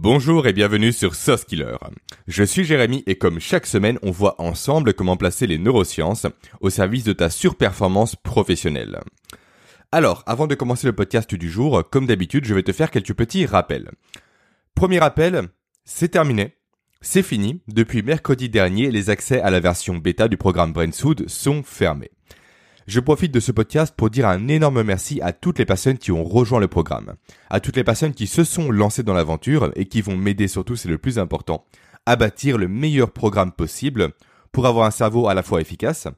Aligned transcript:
Bonjour 0.00 0.46
et 0.46 0.52
bienvenue 0.52 0.92
sur 0.92 1.16
Sauce 1.16 1.44
Killer. 1.44 1.76
Je 2.28 2.44
suis 2.44 2.62
Jérémy 2.62 3.02
et 3.08 3.18
comme 3.18 3.40
chaque 3.40 3.66
semaine, 3.66 3.98
on 4.02 4.12
voit 4.12 4.40
ensemble 4.40 4.94
comment 4.94 5.16
placer 5.16 5.48
les 5.48 5.58
neurosciences 5.58 6.24
au 6.60 6.70
service 6.70 7.02
de 7.02 7.12
ta 7.12 7.30
surperformance 7.30 8.14
professionnelle. 8.14 9.00
Alors, 9.90 10.22
avant 10.26 10.46
de 10.46 10.54
commencer 10.54 10.86
le 10.86 10.94
podcast 10.94 11.34
du 11.34 11.50
jour, 11.50 11.82
comme 11.90 12.06
d'habitude, 12.06 12.44
je 12.44 12.54
vais 12.54 12.62
te 12.62 12.70
faire 12.70 12.92
quelques 12.92 13.12
petits 13.12 13.44
rappels. 13.44 13.90
Premier 14.76 15.00
rappel, 15.00 15.48
c'est 15.84 16.10
terminé. 16.10 16.54
C'est 17.00 17.24
fini. 17.24 17.60
Depuis 17.66 18.04
mercredi 18.04 18.48
dernier, 18.48 18.92
les 18.92 19.10
accès 19.10 19.40
à 19.40 19.50
la 19.50 19.58
version 19.58 19.96
bêta 19.96 20.28
du 20.28 20.36
programme 20.36 20.72
BrainSood 20.72 21.28
sont 21.28 21.64
fermés. 21.64 22.12
Je 22.88 23.00
profite 23.00 23.32
de 23.32 23.40
ce 23.40 23.52
podcast 23.52 23.94
pour 23.94 24.08
dire 24.08 24.26
un 24.26 24.48
énorme 24.48 24.82
merci 24.82 25.20
à 25.20 25.34
toutes 25.34 25.58
les 25.58 25.66
personnes 25.66 25.98
qui 25.98 26.10
ont 26.10 26.24
rejoint 26.24 26.58
le 26.58 26.68
programme, 26.68 27.16
à 27.50 27.60
toutes 27.60 27.76
les 27.76 27.84
personnes 27.84 28.14
qui 28.14 28.26
se 28.26 28.44
sont 28.44 28.70
lancées 28.70 29.02
dans 29.02 29.12
l'aventure 29.12 29.70
et 29.76 29.84
qui 29.84 30.00
vont 30.00 30.16
m'aider 30.16 30.48
surtout, 30.48 30.74
c'est 30.74 30.88
le 30.88 30.96
plus 30.96 31.18
important, 31.18 31.66
à 32.06 32.16
bâtir 32.16 32.56
le 32.56 32.66
meilleur 32.66 33.10
programme 33.10 33.52
possible 33.52 34.14
pour 34.52 34.64
avoir 34.66 34.86
un 34.86 34.90
cerveau 34.90 35.28
à 35.28 35.34
la 35.34 35.42
fois 35.42 35.60
efficace, 35.60 36.08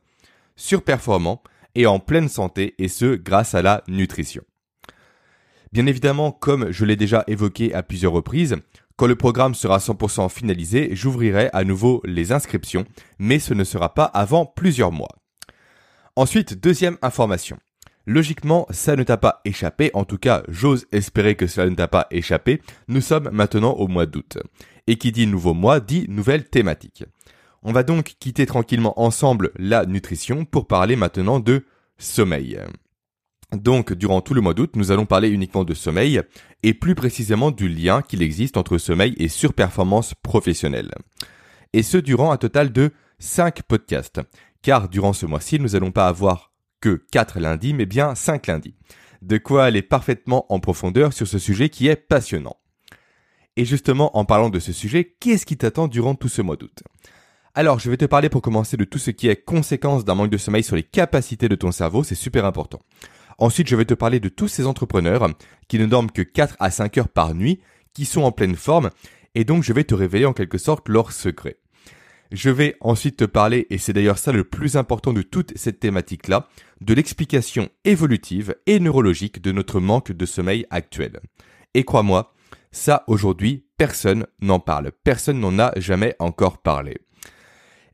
surperformant 0.54 1.42
et 1.74 1.86
en 1.86 1.98
pleine 1.98 2.28
santé, 2.28 2.76
et 2.78 2.87
ce 2.87 3.16
grâce 3.16 3.56
à 3.56 3.62
la 3.62 3.82
nutrition. 3.88 4.45
Bien 5.73 5.87
évidemment, 5.87 6.30
comme 6.30 6.70
je 6.70 6.84
l'ai 6.84 6.95
déjà 6.95 7.24
évoqué 7.26 7.74
à 7.74 7.82
plusieurs 7.82 8.12
reprises, 8.12 8.54
quand 8.95 9.09
le 9.09 9.16
programme 9.16 9.56
sera 9.56 9.78
100% 9.78 10.28
finalisé, 10.28 10.90
j'ouvrirai 10.92 11.50
à 11.52 11.64
nouveau 11.64 12.00
les 12.04 12.30
inscriptions, 12.30 12.84
mais 13.18 13.40
ce 13.40 13.54
ne 13.54 13.64
sera 13.64 13.92
pas 13.92 14.04
avant 14.04 14.46
plusieurs 14.46 14.92
mois. 14.92 15.20
Ensuite, 16.20 16.60
deuxième 16.60 16.98
information. 17.01 17.56
Logiquement, 18.05 18.66
ça 18.69 18.95
ne 18.95 19.05
t'a 19.05 19.16
pas 19.16 19.41
échappé, 19.47 19.91
en 19.95 20.05
tout 20.05 20.19
cas 20.19 20.43
j'ose 20.48 20.87
espérer 20.93 21.34
que 21.34 21.46
cela 21.46 21.70
ne 21.70 21.74
t'a 21.74 21.88
pas 21.88 22.09
échappé, 22.10 22.60
nous 22.88 23.01
sommes 23.01 23.30
maintenant 23.33 23.73
au 23.73 23.88
mois 23.88 24.05
d'août. 24.05 24.37
Et 24.87 24.96
qui 24.96 25.12
dit 25.12 25.27
nouveau 25.27 25.55
mois 25.55 25.80
dit 25.80 26.05
nouvelle 26.10 26.45
thématique. 26.45 27.04
On 27.62 27.73
va 27.73 27.85
donc 27.85 28.16
quitter 28.21 28.45
tranquillement 28.45 29.01
ensemble 29.01 29.51
la 29.57 29.87
nutrition 29.87 30.45
pour 30.45 30.66
parler 30.66 30.95
maintenant 30.95 31.40
de 31.40 31.65
sommeil. 31.96 32.60
Donc, 33.52 33.95
durant 33.95 34.21
tout 34.21 34.34
le 34.34 34.43
mois 34.43 34.52
d'août, 34.52 34.73
nous 34.77 34.93
allons 34.93 35.07
parler 35.07 35.30
uniquement 35.30 35.65
de 35.65 35.73
sommeil 35.73 36.21
et 36.62 36.74
plus 36.74 36.95
précisément 36.95 37.51
du 37.51 37.66
lien 37.66 38.02
qu'il 38.02 38.21
existe 38.21 38.59
entre 38.59 38.77
sommeil 38.77 39.15
et 39.16 39.29
surperformance 39.29 40.12
professionnelle. 40.23 40.90
Et 41.73 41.82
ce, 41.82 41.96
durant 41.96 42.30
un 42.30 42.37
total 42.37 42.73
de 42.73 42.93
5 43.21 43.62
podcasts 43.62 44.21
car 44.62 44.88
durant 44.88 45.12
ce 45.12 45.26
mois-ci, 45.26 45.58
nous 45.58 45.70
n'allons 45.70 45.92
pas 45.92 46.08
avoir 46.08 46.52
que 46.80 47.04
4 47.12 47.40
lundis, 47.40 47.74
mais 47.74 47.86
bien 47.86 48.14
5 48.14 48.46
lundis. 48.46 48.74
De 49.22 49.38
quoi 49.38 49.64
aller 49.64 49.82
parfaitement 49.82 50.46
en 50.52 50.60
profondeur 50.60 51.12
sur 51.12 51.26
ce 51.26 51.38
sujet 51.38 51.68
qui 51.68 51.88
est 51.88 51.96
passionnant. 51.96 52.56
Et 53.56 53.64
justement, 53.64 54.16
en 54.16 54.24
parlant 54.24 54.48
de 54.48 54.60
ce 54.60 54.72
sujet, 54.72 55.16
qu'est-ce 55.20 55.44
qui 55.44 55.56
t'attend 55.56 55.88
durant 55.88 56.14
tout 56.14 56.28
ce 56.28 56.40
mois 56.40 56.56
d'août? 56.56 56.82
Alors, 57.54 57.78
je 57.80 57.90
vais 57.90 57.96
te 57.96 58.04
parler 58.04 58.28
pour 58.28 58.42
commencer 58.42 58.76
de 58.76 58.84
tout 58.84 58.98
ce 58.98 59.10
qui 59.10 59.28
est 59.28 59.44
conséquence 59.44 60.04
d'un 60.04 60.14
manque 60.14 60.30
de 60.30 60.38
sommeil 60.38 60.62
sur 60.62 60.76
les 60.76 60.84
capacités 60.84 61.48
de 61.48 61.56
ton 61.56 61.72
cerveau, 61.72 62.04
c'est 62.04 62.14
super 62.14 62.44
important. 62.44 62.78
Ensuite, 63.38 63.68
je 63.68 63.76
vais 63.76 63.84
te 63.84 63.94
parler 63.94 64.20
de 64.20 64.28
tous 64.28 64.48
ces 64.48 64.66
entrepreneurs 64.66 65.28
qui 65.66 65.78
ne 65.78 65.86
dorment 65.86 66.10
que 66.10 66.22
4 66.22 66.56
à 66.60 66.70
5 66.70 66.98
heures 66.98 67.08
par 67.08 67.34
nuit, 67.34 67.60
qui 67.92 68.04
sont 68.04 68.22
en 68.22 68.32
pleine 68.32 68.56
forme, 68.56 68.91
et 69.34 69.44
donc 69.44 69.62
je 69.62 69.72
vais 69.72 69.84
te 69.84 69.94
révéler 69.94 70.26
en 70.26 70.32
quelque 70.32 70.58
sorte 70.58 70.88
leurs 70.88 71.12
secrets. 71.12 71.59
Je 72.32 72.50
vais 72.50 72.76
ensuite 72.81 73.16
te 73.16 73.25
parler, 73.25 73.66
et 73.70 73.78
c'est 73.78 73.92
d'ailleurs 73.92 74.19
ça 74.19 74.31
le 74.31 74.44
plus 74.44 74.76
important 74.76 75.12
de 75.12 75.22
toute 75.22 75.56
cette 75.56 75.81
thématique-là, 75.81 76.48
de 76.81 76.94
l'explication 76.94 77.69
évolutive 77.84 78.54
et 78.66 78.78
neurologique 78.78 79.42
de 79.42 79.50
notre 79.50 79.81
manque 79.81 80.12
de 80.12 80.26
sommeil 80.26 80.64
actuel. 80.70 81.20
Et 81.75 81.84
crois-moi, 81.84 82.32
ça 82.70 83.03
aujourd'hui, 83.09 83.66
personne 83.76 84.26
n'en 84.41 84.60
parle. 84.60 84.92
Personne 85.03 85.41
n'en 85.41 85.59
a 85.59 85.72
jamais 85.76 86.14
encore 86.20 86.59
parlé. 86.59 86.98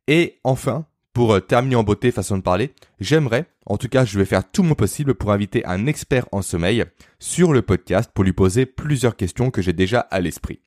Et 0.06 0.38
enfin, 0.44 0.86
pour 1.14 1.44
terminer 1.46 1.76
en 1.76 1.82
beauté 1.82 2.10
façon 2.10 2.36
de 2.36 2.42
parler, 2.42 2.74
j'aimerais, 3.00 3.46
en 3.64 3.78
tout 3.78 3.88
cas 3.88 4.04
je 4.04 4.18
vais 4.18 4.26
faire 4.26 4.48
tout 4.50 4.62
mon 4.62 4.74
possible 4.74 5.14
pour 5.14 5.32
inviter 5.32 5.64
un 5.64 5.86
expert 5.86 6.26
en 6.30 6.42
sommeil 6.42 6.84
sur 7.18 7.54
le 7.54 7.62
podcast 7.62 8.10
pour 8.12 8.22
lui 8.22 8.34
poser 8.34 8.66
plusieurs 8.66 9.16
questions 9.16 9.50
que 9.50 9.62
j'ai 9.62 9.72
déjà 9.72 10.00
à 10.00 10.20
l'esprit. 10.20 10.60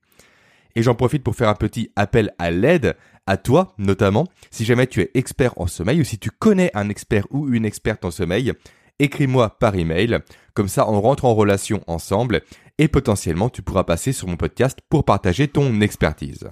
Et 0.79 0.81
j'en 0.81 0.95
profite 0.95 1.25
pour 1.25 1.35
faire 1.35 1.49
un 1.49 1.55
petit 1.55 1.91
appel 1.97 2.33
à 2.39 2.51
l'aide 2.51 2.95
à 3.27 3.35
toi 3.35 3.73
notamment, 3.77 4.25
si 4.49 4.63
jamais 4.63 4.87
tu 4.87 5.01
es 5.01 5.11
expert 5.13 5.51
en 5.57 5.67
sommeil 5.67 5.99
ou 5.99 6.05
si 6.05 6.17
tu 6.17 6.31
connais 6.31 6.71
un 6.73 6.87
expert 6.87 7.25
ou 7.31 7.49
une 7.53 7.65
experte 7.65 8.05
en 8.05 8.11
sommeil, 8.11 8.53
écris-moi 8.97 9.59
par 9.59 9.75
email, 9.75 10.19
comme 10.53 10.69
ça 10.69 10.89
on 10.89 11.01
rentre 11.01 11.25
en 11.25 11.35
relation 11.35 11.83
ensemble 11.87 12.43
et 12.77 12.87
potentiellement 12.87 13.49
tu 13.49 13.61
pourras 13.61 13.83
passer 13.83 14.13
sur 14.13 14.29
mon 14.29 14.37
podcast 14.37 14.79
pour 14.87 15.03
partager 15.03 15.49
ton 15.49 15.81
expertise. 15.81 16.49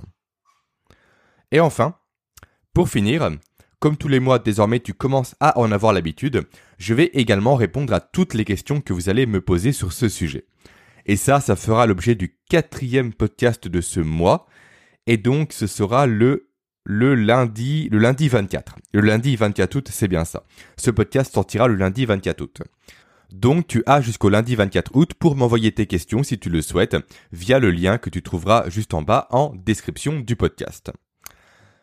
Et 1.54 1.62
enfin, 1.62 1.96
pour 2.74 2.90
finir, 2.90 3.32
comme 3.80 3.96
tous 3.96 4.10
les 4.10 4.20
mois 4.20 4.40
désormais 4.40 4.82
tu 4.82 4.94
commences 4.94 5.36
à 5.40 5.58
en 5.58 5.72
avoir 5.72 5.94
l'habitude, 5.94 6.44
je 6.80 6.94
vais 6.94 7.12
également 7.14 7.56
répondre 7.56 7.94
à 7.94 8.02
toutes 8.02 8.34
les 8.34 8.44
questions 8.44 8.82
que 8.82 8.92
vous 8.92 9.08
allez 9.08 9.26
me 9.26 9.40
poser 9.40 9.72
sur 9.72 9.94
ce 9.94 10.10
sujet. 10.10 10.48
Et 11.08 11.16
ça, 11.16 11.40
ça 11.40 11.56
fera 11.56 11.88
l'objet 11.88 12.16
du 12.16 12.38
quatrième 12.50 13.14
podcast 13.14 13.68
de 13.68 13.82
ce 13.82 14.00
mois. 14.00 14.48
Et 15.08 15.18
donc, 15.18 15.54
ce 15.54 15.68
sera 15.68 16.06
le 16.06 16.48
le 16.90 17.16
lundi, 17.16 17.90
le 17.92 17.98
lundi 17.98 18.30
24. 18.30 18.76
Le 18.94 19.02
lundi 19.02 19.36
24 19.36 19.76
août, 19.76 19.90
c'est 19.92 20.08
bien 20.08 20.24
ça. 20.24 20.44
Ce 20.78 20.90
podcast 20.90 21.34
sortira 21.34 21.68
le 21.68 21.76
lundi 21.76 22.06
24 22.06 22.40
août. 22.40 22.62
Donc 23.30 23.68
tu 23.68 23.84
as 23.86 24.00
jusqu'au 24.00 24.30
lundi 24.30 24.56
24 24.56 24.96
août 24.96 25.14
pour 25.14 25.36
m'envoyer 25.36 25.74
tes 25.74 25.86
questions 25.86 26.24
si 26.24 26.40
tu 26.40 26.50
le 26.50 26.62
souhaites 26.62 26.96
via 27.34 27.60
le 27.60 27.72
lien 27.72 27.98
que 27.98 28.10
tu 28.10 28.22
trouveras 28.22 28.70
juste 28.70 28.94
en 28.94 29.02
bas 29.02 29.28
en 29.32 29.54
description 29.54 30.22
du 30.22 30.38
podcast. 30.38 30.94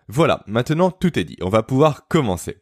Voilà, 0.08 0.42
maintenant 0.46 0.90
tout 0.90 1.18
est 1.18 1.24
dit, 1.24 1.36
on 1.42 1.50
va 1.50 1.62
pouvoir 1.62 2.08
commencer. 2.08 2.56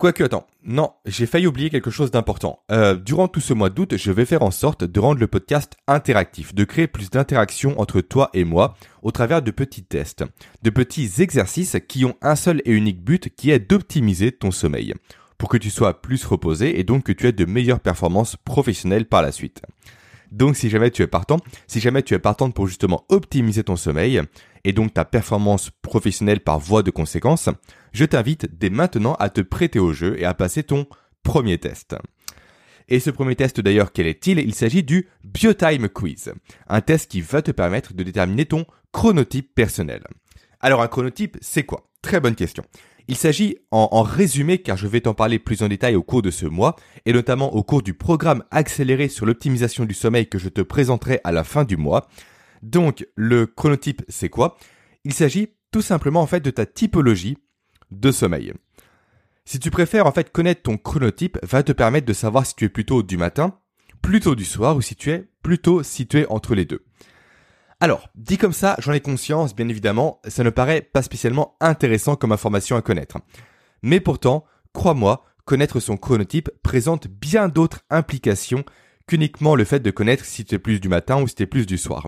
Quoique, 0.00 0.24
attends, 0.24 0.46
non, 0.64 0.92
j'ai 1.04 1.26
failli 1.26 1.46
oublier 1.46 1.68
quelque 1.68 1.90
chose 1.90 2.10
d'important. 2.10 2.60
Euh, 2.72 2.94
durant 2.94 3.28
tout 3.28 3.42
ce 3.42 3.52
mois 3.52 3.68
d'août, 3.68 3.98
je 3.98 4.10
vais 4.10 4.24
faire 4.24 4.40
en 4.40 4.50
sorte 4.50 4.82
de 4.82 4.98
rendre 4.98 5.20
le 5.20 5.26
podcast 5.26 5.74
interactif, 5.86 6.54
de 6.54 6.64
créer 6.64 6.86
plus 6.86 7.10
d'interaction 7.10 7.78
entre 7.78 8.00
toi 8.00 8.30
et 8.32 8.44
moi 8.44 8.78
au 9.02 9.10
travers 9.10 9.42
de 9.42 9.50
petits 9.50 9.82
tests, 9.82 10.24
de 10.62 10.70
petits 10.70 11.20
exercices 11.20 11.76
qui 11.86 12.06
ont 12.06 12.16
un 12.22 12.34
seul 12.34 12.62
et 12.64 12.72
unique 12.72 13.04
but 13.04 13.28
qui 13.36 13.50
est 13.50 13.58
d'optimiser 13.58 14.32
ton 14.32 14.50
sommeil, 14.50 14.94
pour 15.36 15.50
que 15.50 15.58
tu 15.58 15.68
sois 15.68 16.00
plus 16.00 16.24
reposé 16.24 16.80
et 16.80 16.82
donc 16.82 17.04
que 17.04 17.12
tu 17.12 17.26
aies 17.26 17.32
de 17.32 17.44
meilleures 17.44 17.80
performances 17.80 18.36
professionnelles 18.36 19.04
par 19.04 19.20
la 19.20 19.32
suite. 19.32 19.60
Donc 20.30 20.56
si 20.56 20.70
jamais 20.70 20.90
tu 20.90 21.02
es 21.02 21.06
partant, 21.06 21.38
si 21.66 21.80
jamais 21.80 22.02
tu 22.02 22.14
es 22.14 22.18
partante 22.18 22.54
pour 22.54 22.66
justement 22.66 23.04
optimiser 23.08 23.64
ton 23.64 23.76
sommeil 23.76 24.22
et 24.64 24.72
donc 24.72 24.94
ta 24.94 25.04
performance 25.04 25.70
professionnelle 25.82 26.40
par 26.40 26.58
voie 26.58 26.82
de 26.82 26.90
conséquence, 26.90 27.48
je 27.92 28.04
t'invite 28.04 28.46
dès 28.58 28.70
maintenant 28.70 29.14
à 29.14 29.28
te 29.30 29.40
prêter 29.40 29.78
au 29.78 29.92
jeu 29.92 30.18
et 30.18 30.24
à 30.24 30.34
passer 30.34 30.62
ton 30.62 30.86
premier 31.22 31.58
test. 31.58 31.96
Et 32.88 33.00
ce 33.00 33.10
premier 33.10 33.36
test 33.36 33.60
d'ailleurs, 33.60 33.92
quel 33.92 34.06
est-il? 34.06 34.38
Il 34.38 34.54
s'agit 34.54 34.82
du 34.82 35.08
Biotime 35.24 35.88
Quiz, 35.88 36.32
un 36.68 36.80
test 36.80 37.10
qui 37.10 37.20
va 37.20 37.40
te 37.40 37.52
permettre 37.52 37.94
de 37.94 38.02
déterminer 38.02 38.46
ton 38.46 38.66
chronotype 38.92 39.54
personnel. 39.54 40.02
Alors 40.60 40.82
un 40.82 40.88
chronotype, 40.88 41.38
c'est 41.40 41.64
quoi? 41.64 41.88
Très 42.02 42.20
bonne 42.20 42.34
question. 42.34 42.64
Il 43.08 43.16
s'agit, 43.16 43.58
en, 43.70 44.02
résumé, 44.02 44.58
car 44.58 44.76
je 44.76 44.86
vais 44.86 45.00
t'en 45.00 45.14
parler 45.14 45.38
plus 45.38 45.62
en 45.62 45.68
détail 45.68 45.96
au 45.96 46.02
cours 46.02 46.22
de 46.22 46.30
ce 46.30 46.46
mois, 46.46 46.76
et 47.06 47.12
notamment 47.12 47.54
au 47.54 47.62
cours 47.62 47.82
du 47.82 47.94
programme 47.94 48.44
accéléré 48.50 49.08
sur 49.08 49.26
l'optimisation 49.26 49.84
du 49.84 49.94
sommeil 49.94 50.28
que 50.28 50.38
je 50.38 50.48
te 50.48 50.60
présenterai 50.60 51.20
à 51.24 51.32
la 51.32 51.44
fin 51.44 51.64
du 51.64 51.76
mois. 51.76 52.08
Donc, 52.62 53.06
le 53.16 53.46
chronotype, 53.46 54.02
c'est 54.08 54.28
quoi? 54.28 54.56
Il 55.04 55.14
s'agit 55.14 55.48
tout 55.70 55.82
simplement 55.82 56.20
en 56.20 56.26
fait 56.26 56.40
de 56.40 56.50
ta 56.50 56.66
typologie 56.66 57.38
de 57.90 58.10
sommeil. 58.10 58.52
Si 59.44 59.58
tu 59.58 59.70
préfères 59.70 60.06
en 60.06 60.12
fait 60.12 60.30
connaître 60.30 60.62
ton 60.62 60.76
chronotype, 60.76 61.38
va 61.42 61.62
te 61.62 61.72
permettre 61.72 62.06
de 62.06 62.12
savoir 62.12 62.46
si 62.46 62.54
tu 62.54 62.66
es 62.66 62.68
plutôt 62.68 63.02
du 63.02 63.16
matin, 63.16 63.58
plutôt 64.02 64.34
du 64.34 64.44
soir 64.44 64.76
ou 64.76 64.80
si 64.80 64.94
tu 64.94 65.10
es 65.10 65.28
plutôt 65.42 65.82
situé 65.82 66.26
entre 66.28 66.54
les 66.54 66.64
deux. 66.64 66.84
Alors, 67.82 68.10
dit 68.14 68.36
comme 68.36 68.52
ça, 68.52 68.76
j'en 68.78 68.92
ai 68.92 69.00
conscience, 69.00 69.56
bien 69.56 69.66
évidemment, 69.68 70.20
ça 70.28 70.44
ne 70.44 70.50
paraît 70.50 70.82
pas 70.82 71.00
spécialement 71.00 71.56
intéressant 71.60 72.14
comme 72.14 72.32
information 72.32 72.76
à 72.76 72.82
connaître. 72.82 73.16
Mais 73.82 74.00
pourtant, 74.00 74.44
crois-moi, 74.74 75.24
connaître 75.46 75.80
son 75.80 75.96
chronotype 75.96 76.50
présente 76.62 77.08
bien 77.08 77.48
d'autres 77.48 77.80
implications 77.88 78.64
qu'uniquement 79.06 79.54
le 79.54 79.64
fait 79.64 79.80
de 79.80 79.90
connaître 79.90 80.26
si 80.26 80.44
tu 80.44 80.54
es 80.54 80.58
plus 80.58 80.78
du 80.78 80.90
matin 80.90 81.22
ou 81.22 81.26
si 81.26 81.34
tu 81.34 81.42
es 81.44 81.46
plus 81.46 81.64
du 81.64 81.78
soir. 81.78 82.06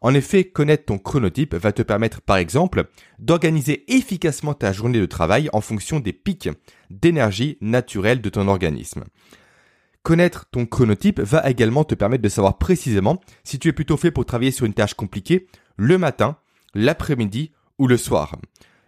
En 0.00 0.14
effet, 0.14 0.44
connaître 0.44 0.86
ton 0.86 0.96
chronotype 0.96 1.54
va 1.54 1.72
te 1.72 1.82
permettre, 1.82 2.22
par 2.22 2.38
exemple, 2.38 2.86
d'organiser 3.18 3.84
efficacement 3.94 4.54
ta 4.54 4.72
journée 4.72 5.00
de 5.00 5.06
travail 5.06 5.50
en 5.52 5.60
fonction 5.60 6.00
des 6.00 6.14
pics 6.14 6.48
d'énergie 6.88 7.58
naturelle 7.60 8.22
de 8.22 8.30
ton 8.30 8.48
organisme. 8.48 9.04
Connaître 10.02 10.46
ton 10.50 10.64
chronotype 10.64 11.20
va 11.20 11.48
également 11.50 11.84
te 11.84 11.94
permettre 11.94 12.22
de 12.22 12.28
savoir 12.28 12.58
précisément 12.58 13.20
si 13.44 13.58
tu 13.58 13.68
es 13.68 13.72
plutôt 13.72 13.96
fait 13.96 14.10
pour 14.10 14.24
travailler 14.24 14.50
sur 14.50 14.64
une 14.64 14.74
tâche 14.74 14.94
compliquée 14.94 15.46
le 15.76 15.98
matin, 15.98 16.36
l'après-midi 16.74 17.52
ou 17.78 17.86
le 17.86 17.96
soir. 17.96 18.36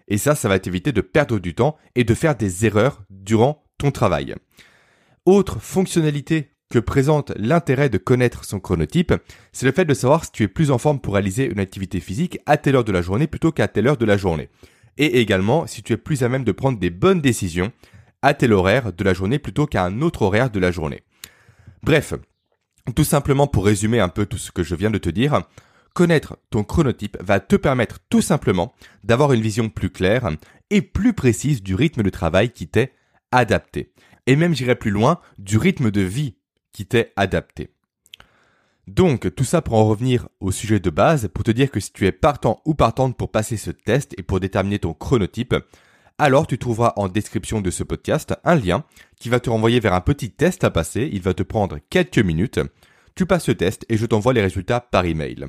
Et 0.08 0.18
ça, 0.18 0.34
ça 0.34 0.48
va 0.48 0.58
t'éviter 0.58 0.92
de 0.92 1.00
perdre 1.00 1.38
du 1.38 1.54
temps 1.54 1.76
et 1.94 2.04
de 2.04 2.14
faire 2.14 2.36
des 2.36 2.66
erreurs 2.66 3.02
durant 3.10 3.64
ton 3.78 3.90
travail. 3.90 4.34
Autre 5.26 5.60
fonctionnalité 5.60 6.52
que 6.70 6.78
présente 6.78 7.32
l'intérêt 7.36 7.90
de 7.90 7.98
connaître 7.98 8.44
son 8.44 8.58
chronotype, 8.58 9.12
c'est 9.52 9.66
le 9.66 9.72
fait 9.72 9.84
de 9.84 9.94
savoir 9.94 10.24
si 10.24 10.32
tu 10.32 10.42
es 10.42 10.48
plus 10.48 10.70
en 10.70 10.78
forme 10.78 11.00
pour 11.00 11.14
réaliser 11.14 11.44
une 11.44 11.60
activité 11.60 12.00
physique 12.00 12.38
à 12.46 12.56
telle 12.56 12.76
heure 12.76 12.84
de 12.84 12.92
la 12.92 13.02
journée 13.02 13.26
plutôt 13.26 13.52
qu'à 13.52 13.68
telle 13.68 13.86
heure 13.86 13.98
de 13.98 14.06
la 14.06 14.16
journée. 14.16 14.48
Et 14.96 15.20
également 15.20 15.66
si 15.66 15.82
tu 15.82 15.92
es 15.92 15.98
plus 15.98 16.22
à 16.22 16.28
même 16.28 16.44
de 16.44 16.52
prendre 16.52 16.78
des 16.78 16.90
bonnes 16.90 17.20
décisions 17.20 17.72
à 18.22 18.34
tel 18.34 18.52
horaire 18.52 18.92
de 18.92 19.04
la 19.04 19.14
journée 19.14 19.38
plutôt 19.38 19.66
qu'à 19.66 19.84
un 19.84 20.00
autre 20.00 20.22
horaire 20.22 20.50
de 20.50 20.60
la 20.60 20.70
journée. 20.70 21.02
Bref, 21.82 22.14
tout 22.94 23.04
simplement 23.04 23.46
pour 23.46 23.64
résumer 23.64 24.00
un 24.00 24.08
peu 24.08 24.26
tout 24.26 24.38
ce 24.38 24.52
que 24.52 24.62
je 24.62 24.74
viens 24.74 24.90
de 24.90 24.98
te 24.98 25.10
dire, 25.10 25.42
connaître 25.94 26.38
ton 26.50 26.64
chronotype 26.64 27.16
va 27.20 27.40
te 27.40 27.56
permettre 27.56 27.98
tout 28.08 28.22
simplement 28.22 28.74
d'avoir 29.04 29.32
une 29.32 29.42
vision 29.42 29.68
plus 29.68 29.90
claire 29.90 30.30
et 30.70 30.82
plus 30.82 31.12
précise 31.12 31.62
du 31.62 31.74
rythme 31.74 32.02
de 32.02 32.10
travail 32.10 32.50
qui 32.50 32.68
t'est 32.68 32.92
adapté. 33.30 33.92
Et 34.26 34.36
même 34.36 34.54
j'irai 34.54 34.76
plus 34.76 34.90
loin, 34.90 35.20
du 35.38 35.58
rythme 35.58 35.90
de 35.90 36.00
vie 36.00 36.36
qui 36.72 36.86
t'est 36.86 37.12
adapté. 37.16 37.74
Donc, 38.88 39.32
tout 39.34 39.44
ça 39.44 39.62
pour 39.62 39.74
en 39.74 39.86
revenir 39.86 40.28
au 40.40 40.50
sujet 40.50 40.80
de 40.80 40.90
base, 40.90 41.28
pour 41.32 41.44
te 41.44 41.52
dire 41.52 41.70
que 41.70 41.78
si 41.78 41.92
tu 41.92 42.06
es 42.06 42.12
partant 42.12 42.60
ou 42.64 42.74
partante 42.74 43.16
pour 43.16 43.30
passer 43.30 43.56
ce 43.56 43.70
test 43.70 44.12
et 44.18 44.22
pour 44.22 44.40
déterminer 44.40 44.80
ton 44.80 44.92
chronotype, 44.92 45.54
alors 46.22 46.46
tu 46.46 46.56
trouveras 46.56 46.92
en 46.94 47.08
description 47.08 47.60
de 47.60 47.72
ce 47.72 47.82
podcast 47.82 48.32
un 48.44 48.54
lien 48.54 48.84
qui 49.18 49.28
va 49.28 49.40
te 49.40 49.50
renvoyer 49.50 49.80
vers 49.80 49.92
un 49.92 50.00
petit 50.00 50.30
test 50.30 50.62
à 50.62 50.70
passer. 50.70 51.10
Il 51.12 51.20
va 51.20 51.34
te 51.34 51.42
prendre 51.42 51.80
quelques 51.90 52.20
minutes. 52.20 52.60
Tu 53.16 53.26
passes 53.26 53.42
ce 53.42 53.50
test 53.50 53.84
et 53.88 53.96
je 53.96 54.06
t'envoie 54.06 54.32
les 54.32 54.40
résultats 54.40 54.78
par 54.78 55.04
email. 55.04 55.48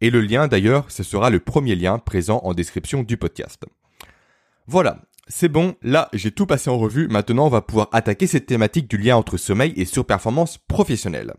Et 0.00 0.10
le 0.10 0.20
lien 0.20 0.46
d'ailleurs, 0.46 0.92
ce 0.92 1.02
sera 1.02 1.28
le 1.28 1.40
premier 1.40 1.74
lien 1.74 1.98
présent 1.98 2.40
en 2.44 2.54
description 2.54 3.02
du 3.02 3.16
podcast. 3.16 3.64
Voilà, 4.68 5.02
c'est 5.26 5.48
bon, 5.48 5.74
là 5.82 6.08
j'ai 6.12 6.30
tout 6.30 6.46
passé 6.46 6.70
en 6.70 6.78
revue, 6.78 7.08
maintenant 7.08 7.46
on 7.46 7.50
va 7.50 7.62
pouvoir 7.62 7.88
attaquer 7.90 8.28
cette 8.28 8.46
thématique 8.46 8.88
du 8.88 8.98
lien 8.98 9.16
entre 9.16 9.36
sommeil 9.36 9.72
et 9.74 9.84
surperformance 9.86 10.58
professionnelle. 10.68 11.34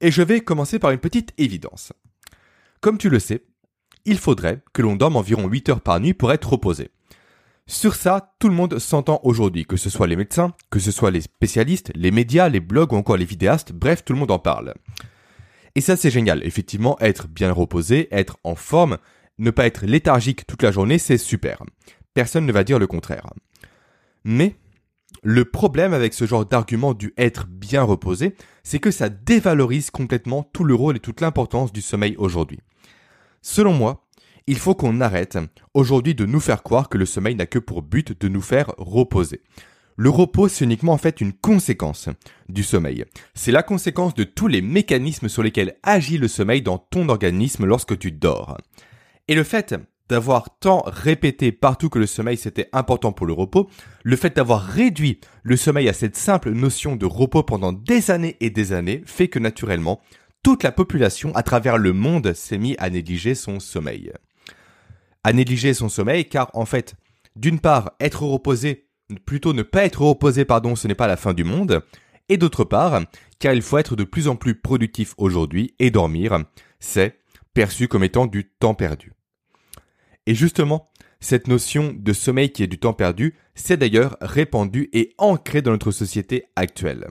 Et 0.00 0.10
je 0.10 0.22
vais 0.22 0.40
commencer 0.40 0.78
par 0.78 0.92
une 0.92 0.98
petite 0.98 1.34
évidence. 1.36 1.92
Comme 2.80 2.96
tu 2.96 3.10
le 3.10 3.18
sais, 3.18 3.44
il 4.06 4.16
faudrait 4.16 4.62
que 4.72 4.80
l'on 4.80 4.96
dorme 4.96 5.16
environ 5.16 5.46
8 5.46 5.68
heures 5.68 5.80
par 5.82 6.00
nuit 6.00 6.14
pour 6.14 6.32
être 6.32 6.48
reposé. 6.48 6.90
Sur 7.68 7.96
ça, 7.96 8.34
tout 8.38 8.48
le 8.48 8.54
monde 8.54 8.78
s'entend 8.78 9.18
aujourd'hui, 9.24 9.66
que 9.66 9.76
ce 9.76 9.90
soit 9.90 10.06
les 10.06 10.14
médecins, 10.14 10.54
que 10.70 10.78
ce 10.78 10.92
soit 10.92 11.10
les 11.10 11.22
spécialistes, 11.22 11.90
les 11.96 12.12
médias, 12.12 12.48
les 12.48 12.60
blogs 12.60 12.92
ou 12.92 12.96
encore 12.96 13.16
les 13.16 13.24
vidéastes, 13.24 13.72
bref, 13.72 14.04
tout 14.04 14.12
le 14.12 14.20
monde 14.20 14.30
en 14.30 14.38
parle. 14.38 14.74
Et 15.74 15.80
ça 15.80 15.96
c'est 15.96 16.10
génial, 16.10 16.46
effectivement, 16.46 16.96
être 17.00 17.26
bien 17.26 17.50
reposé, 17.50 18.06
être 18.12 18.38
en 18.44 18.54
forme, 18.54 18.98
ne 19.38 19.50
pas 19.50 19.66
être 19.66 19.84
léthargique 19.84 20.46
toute 20.46 20.62
la 20.62 20.70
journée, 20.70 20.98
c'est 20.98 21.18
super. 21.18 21.64
Personne 22.14 22.46
ne 22.46 22.52
va 22.52 22.62
dire 22.62 22.78
le 22.78 22.86
contraire. 22.86 23.26
Mais 24.22 24.54
le 25.24 25.44
problème 25.44 25.92
avec 25.92 26.14
ce 26.14 26.24
genre 26.24 26.46
d'argument 26.46 26.94
du 26.94 27.14
être 27.18 27.46
bien 27.48 27.82
reposé, 27.82 28.36
c'est 28.62 28.78
que 28.78 28.92
ça 28.92 29.08
dévalorise 29.08 29.90
complètement 29.90 30.44
tout 30.44 30.62
le 30.62 30.74
rôle 30.76 30.96
et 30.96 31.00
toute 31.00 31.20
l'importance 31.20 31.72
du 31.72 31.82
sommeil 31.82 32.14
aujourd'hui. 32.16 32.60
Selon 33.42 33.72
moi, 33.72 34.05
il 34.48 34.58
faut 34.58 34.74
qu'on 34.74 35.00
arrête 35.00 35.38
aujourd'hui 35.74 36.14
de 36.14 36.24
nous 36.24 36.40
faire 36.40 36.62
croire 36.62 36.88
que 36.88 36.98
le 36.98 37.06
sommeil 37.06 37.34
n'a 37.34 37.46
que 37.46 37.58
pour 37.58 37.82
but 37.82 38.20
de 38.20 38.28
nous 38.28 38.40
faire 38.40 38.72
reposer. 38.78 39.42
Le 39.96 40.10
repos, 40.10 40.48
c'est 40.48 40.64
uniquement 40.64 40.92
en 40.92 40.98
fait 40.98 41.20
une 41.20 41.32
conséquence 41.32 42.10
du 42.48 42.62
sommeil. 42.62 43.04
C'est 43.34 43.50
la 43.50 43.62
conséquence 43.62 44.14
de 44.14 44.24
tous 44.24 44.46
les 44.46 44.60
mécanismes 44.60 45.28
sur 45.28 45.42
lesquels 45.42 45.76
agit 45.82 46.18
le 46.18 46.28
sommeil 46.28 46.62
dans 46.62 46.78
ton 46.78 47.08
organisme 47.08 47.64
lorsque 47.64 47.98
tu 47.98 48.12
dors. 48.12 48.58
Et 49.26 49.34
le 49.34 49.42
fait 49.42 49.74
d'avoir 50.08 50.58
tant 50.58 50.82
répété 50.86 51.50
partout 51.50 51.88
que 51.88 51.98
le 51.98 52.06
sommeil 52.06 52.36
c'était 52.36 52.68
important 52.72 53.10
pour 53.10 53.26
le 53.26 53.32
repos, 53.32 53.68
le 54.04 54.16
fait 54.16 54.36
d'avoir 54.36 54.62
réduit 54.62 55.18
le 55.42 55.56
sommeil 55.56 55.88
à 55.88 55.92
cette 55.92 56.14
simple 56.14 56.50
notion 56.50 56.94
de 56.94 57.06
repos 57.06 57.42
pendant 57.42 57.72
des 57.72 58.12
années 58.12 58.36
et 58.40 58.50
des 58.50 58.72
années 58.72 59.02
fait 59.06 59.28
que 59.28 59.40
naturellement, 59.40 60.00
toute 60.44 60.62
la 60.62 60.70
population 60.70 61.34
à 61.34 61.42
travers 61.42 61.78
le 61.78 61.92
monde 61.92 62.32
s'est 62.34 62.58
mis 62.58 62.76
à 62.78 62.90
négliger 62.90 63.34
son 63.34 63.58
sommeil. 63.58 64.12
À 65.26 65.32
négliger 65.32 65.74
son 65.74 65.88
sommeil 65.88 66.28
car 66.28 66.52
en 66.54 66.66
fait, 66.66 66.94
d'une 67.34 67.58
part, 67.58 67.90
être 67.98 68.22
reposé, 68.22 68.86
plutôt 69.24 69.54
ne 69.54 69.64
pas 69.64 69.84
être 69.84 70.02
reposé, 70.02 70.44
pardon, 70.44 70.76
ce 70.76 70.86
n'est 70.86 70.94
pas 70.94 71.08
la 71.08 71.16
fin 71.16 71.34
du 71.34 71.42
monde, 71.42 71.82
et 72.28 72.36
d'autre 72.36 72.62
part, 72.62 73.00
car 73.40 73.52
il 73.52 73.62
faut 73.62 73.76
être 73.76 73.96
de 73.96 74.04
plus 74.04 74.28
en 74.28 74.36
plus 74.36 74.54
productif 74.54 75.14
aujourd'hui 75.18 75.74
et 75.80 75.90
dormir, 75.90 76.44
c'est 76.78 77.18
perçu 77.54 77.88
comme 77.88 78.04
étant 78.04 78.26
du 78.26 78.52
temps 78.60 78.74
perdu. 78.74 79.14
Et 80.26 80.36
justement, 80.36 80.92
cette 81.18 81.48
notion 81.48 81.92
de 81.92 82.12
sommeil 82.12 82.52
qui 82.52 82.62
est 82.62 82.68
du 82.68 82.78
temps 82.78 82.92
perdu, 82.92 83.34
c'est 83.56 83.78
d'ailleurs 83.78 84.16
répandu 84.20 84.88
et 84.92 85.12
ancré 85.18 85.60
dans 85.60 85.72
notre 85.72 85.90
société 85.90 86.44
actuelle. 86.54 87.08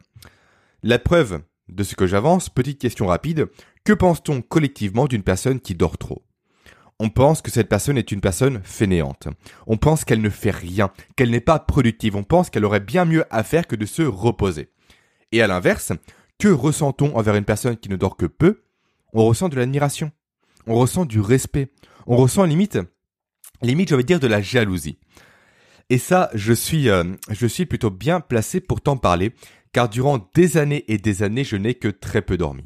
La 0.83 0.99
preuve 0.99 1.41
de 1.67 1.83
ce 1.83 1.95
que 1.95 2.07
j'avance, 2.07 2.47
petite 2.47 2.79
question 2.79 3.07
rapide, 3.07 3.47
que 3.83 3.91
pense-t-on 3.91 4.41
collectivement 4.41 5.07
d'une 5.07 5.23
personne 5.23 5.59
qui 5.59 5.75
dort 5.75 5.97
trop? 5.97 6.23
On 6.99 7.09
pense 7.09 7.41
que 7.41 7.51
cette 7.51 7.69
personne 7.69 7.97
est 7.97 8.11
une 8.11 8.21
personne 8.21 8.61
fainéante. 8.63 9.27
On 9.67 9.77
pense 9.77 10.05
qu'elle 10.05 10.21
ne 10.21 10.29
fait 10.29 10.51
rien, 10.51 10.91
qu'elle 11.15 11.31
n'est 11.31 11.41
pas 11.41 11.59
productive. 11.59 12.15
On 12.15 12.23
pense 12.23 12.49
qu'elle 12.49 12.65
aurait 12.65 12.79
bien 12.79 13.05
mieux 13.05 13.25
à 13.29 13.43
faire 13.43 13.67
que 13.67 13.75
de 13.75 13.85
se 13.85 14.01
reposer. 14.01 14.69
Et 15.31 15.41
à 15.41 15.47
l'inverse, 15.47 15.91
que 16.39 16.47
ressent-on 16.47 17.15
envers 17.15 17.35
une 17.35 17.45
personne 17.45 17.77
qui 17.77 17.89
ne 17.89 17.97
dort 17.97 18.17
que 18.17 18.25
peu? 18.25 18.63
On 19.13 19.25
ressent 19.25 19.49
de 19.49 19.55
l'admiration. 19.55 20.11
On 20.67 20.75
ressent 20.75 21.05
du 21.05 21.19
respect. 21.19 21.71
On 22.07 22.15
ressent 22.15 22.45
limite 22.45 22.79
limite, 23.61 23.89
je 23.89 23.95
vais 23.95 24.03
dire 24.03 24.19
de 24.19 24.27
la 24.27 24.41
jalousie. 24.41 24.97
Et 25.89 25.97
ça, 25.97 26.29
je 26.33 26.53
suis, 26.53 26.89
euh, 26.89 27.03
je 27.29 27.47
suis 27.47 27.65
plutôt 27.65 27.91
bien 27.91 28.19
placé 28.19 28.59
pour 28.59 28.81
t'en 28.81 28.97
parler, 28.97 29.33
car 29.71 29.89
durant 29.89 30.29
des 30.33 30.57
années 30.57 30.85
et 30.87 30.97
des 30.97 31.23
années, 31.23 31.43
je 31.43 31.57
n'ai 31.57 31.75
que 31.75 31.87
très 31.87 32.21
peu 32.21 32.37
dormi. 32.37 32.65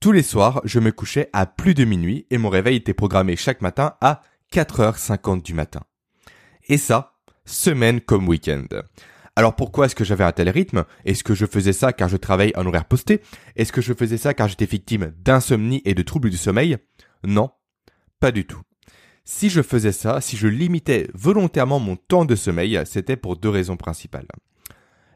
Tous 0.00 0.12
les 0.12 0.22
soirs, 0.22 0.62
je 0.64 0.80
me 0.80 0.92
couchais 0.92 1.28
à 1.34 1.44
plus 1.44 1.74
de 1.74 1.84
minuit 1.84 2.26
et 2.30 2.38
mon 2.38 2.48
réveil 2.48 2.76
était 2.76 2.94
programmé 2.94 3.36
chaque 3.36 3.60
matin 3.60 3.96
à 4.00 4.22
4h50 4.50 5.42
du 5.42 5.52
matin. 5.52 5.82
Et 6.68 6.78
ça, 6.78 7.18
semaine 7.44 8.00
comme 8.00 8.26
week-end. 8.26 8.64
Alors 9.36 9.56
pourquoi 9.56 9.84
est-ce 9.84 9.94
que 9.94 10.04
j'avais 10.04 10.24
un 10.24 10.32
tel 10.32 10.48
rythme? 10.48 10.86
Est-ce 11.04 11.22
que 11.22 11.34
je 11.34 11.44
faisais 11.44 11.74
ça 11.74 11.92
car 11.92 12.08
je 12.08 12.16
travaille 12.16 12.52
en 12.56 12.64
horaire 12.64 12.86
posté? 12.86 13.20
Est-ce 13.56 13.72
que 13.72 13.82
je 13.82 13.92
faisais 13.92 14.16
ça 14.16 14.32
car 14.32 14.48
j'étais 14.48 14.64
victime 14.64 15.12
d'insomnie 15.18 15.82
et 15.84 15.92
de 15.92 16.02
troubles 16.02 16.30
du 16.30 16.38
sommeil? 16.38 16.78
Non, 17.22 17.50
pas 18.20 18.32
du 18.32 18.46
tout. 18.46 18.62
Si 19.26 19.50
je 19.50 19.60
faisais 19.60 19.92
ça, 19.92 20.22
si 20.22 20.38
je 20.38 20.48
limitais 20.48 21.10
volontairement 21.12 21.78
mon 21.78 21.96
temps 21.96 22.24
de 22.24 22.36
sommeil, 22.36 22.80
c'était 22.86 23.16
pour 23.16 23.36
deux 23.36 23.50
raisons 23.50 23.76
principales. 23.76 24.28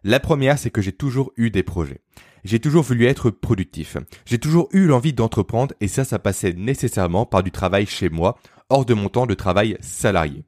La 0.05 0.21
première, 0.21 0.59
c'est 0.59 0.71
que 0.71 0.83
j'ai 0.83 0.93
toujours 0.93 1.33
eu 1.37 1.51
des 1.51 1.63
projets. 1.63 2.03
J'ai 2.45 2.61
toujours 2.61 2.83
voulu 2.83 3.07
être 3.07 3.31
productif. 3.31 3.97
J'ai 4.27 4.39
toujours 4.39 4.69
eu 4.73 4.87
l'envie 4.87 5.15
d'entreprendre 5.15 5.75
et 5.81 5.89
ça, 5.89 6.05
ça 6.05 6.19
passait 6.19 6.53
nécessairement 6.53 7.25
par 7.25 7.43
du 7.43 7.51
travail 7.51 7.87
chez 7.87 8.11
moi, 8.11 8.37
hors 8.69 8.85
de 8.85 8.93
mon 8.93 9.09
temps 9.09 9.27
de 9.27 9.35
travail 9.35 9.79
salarié. 9.81 10.45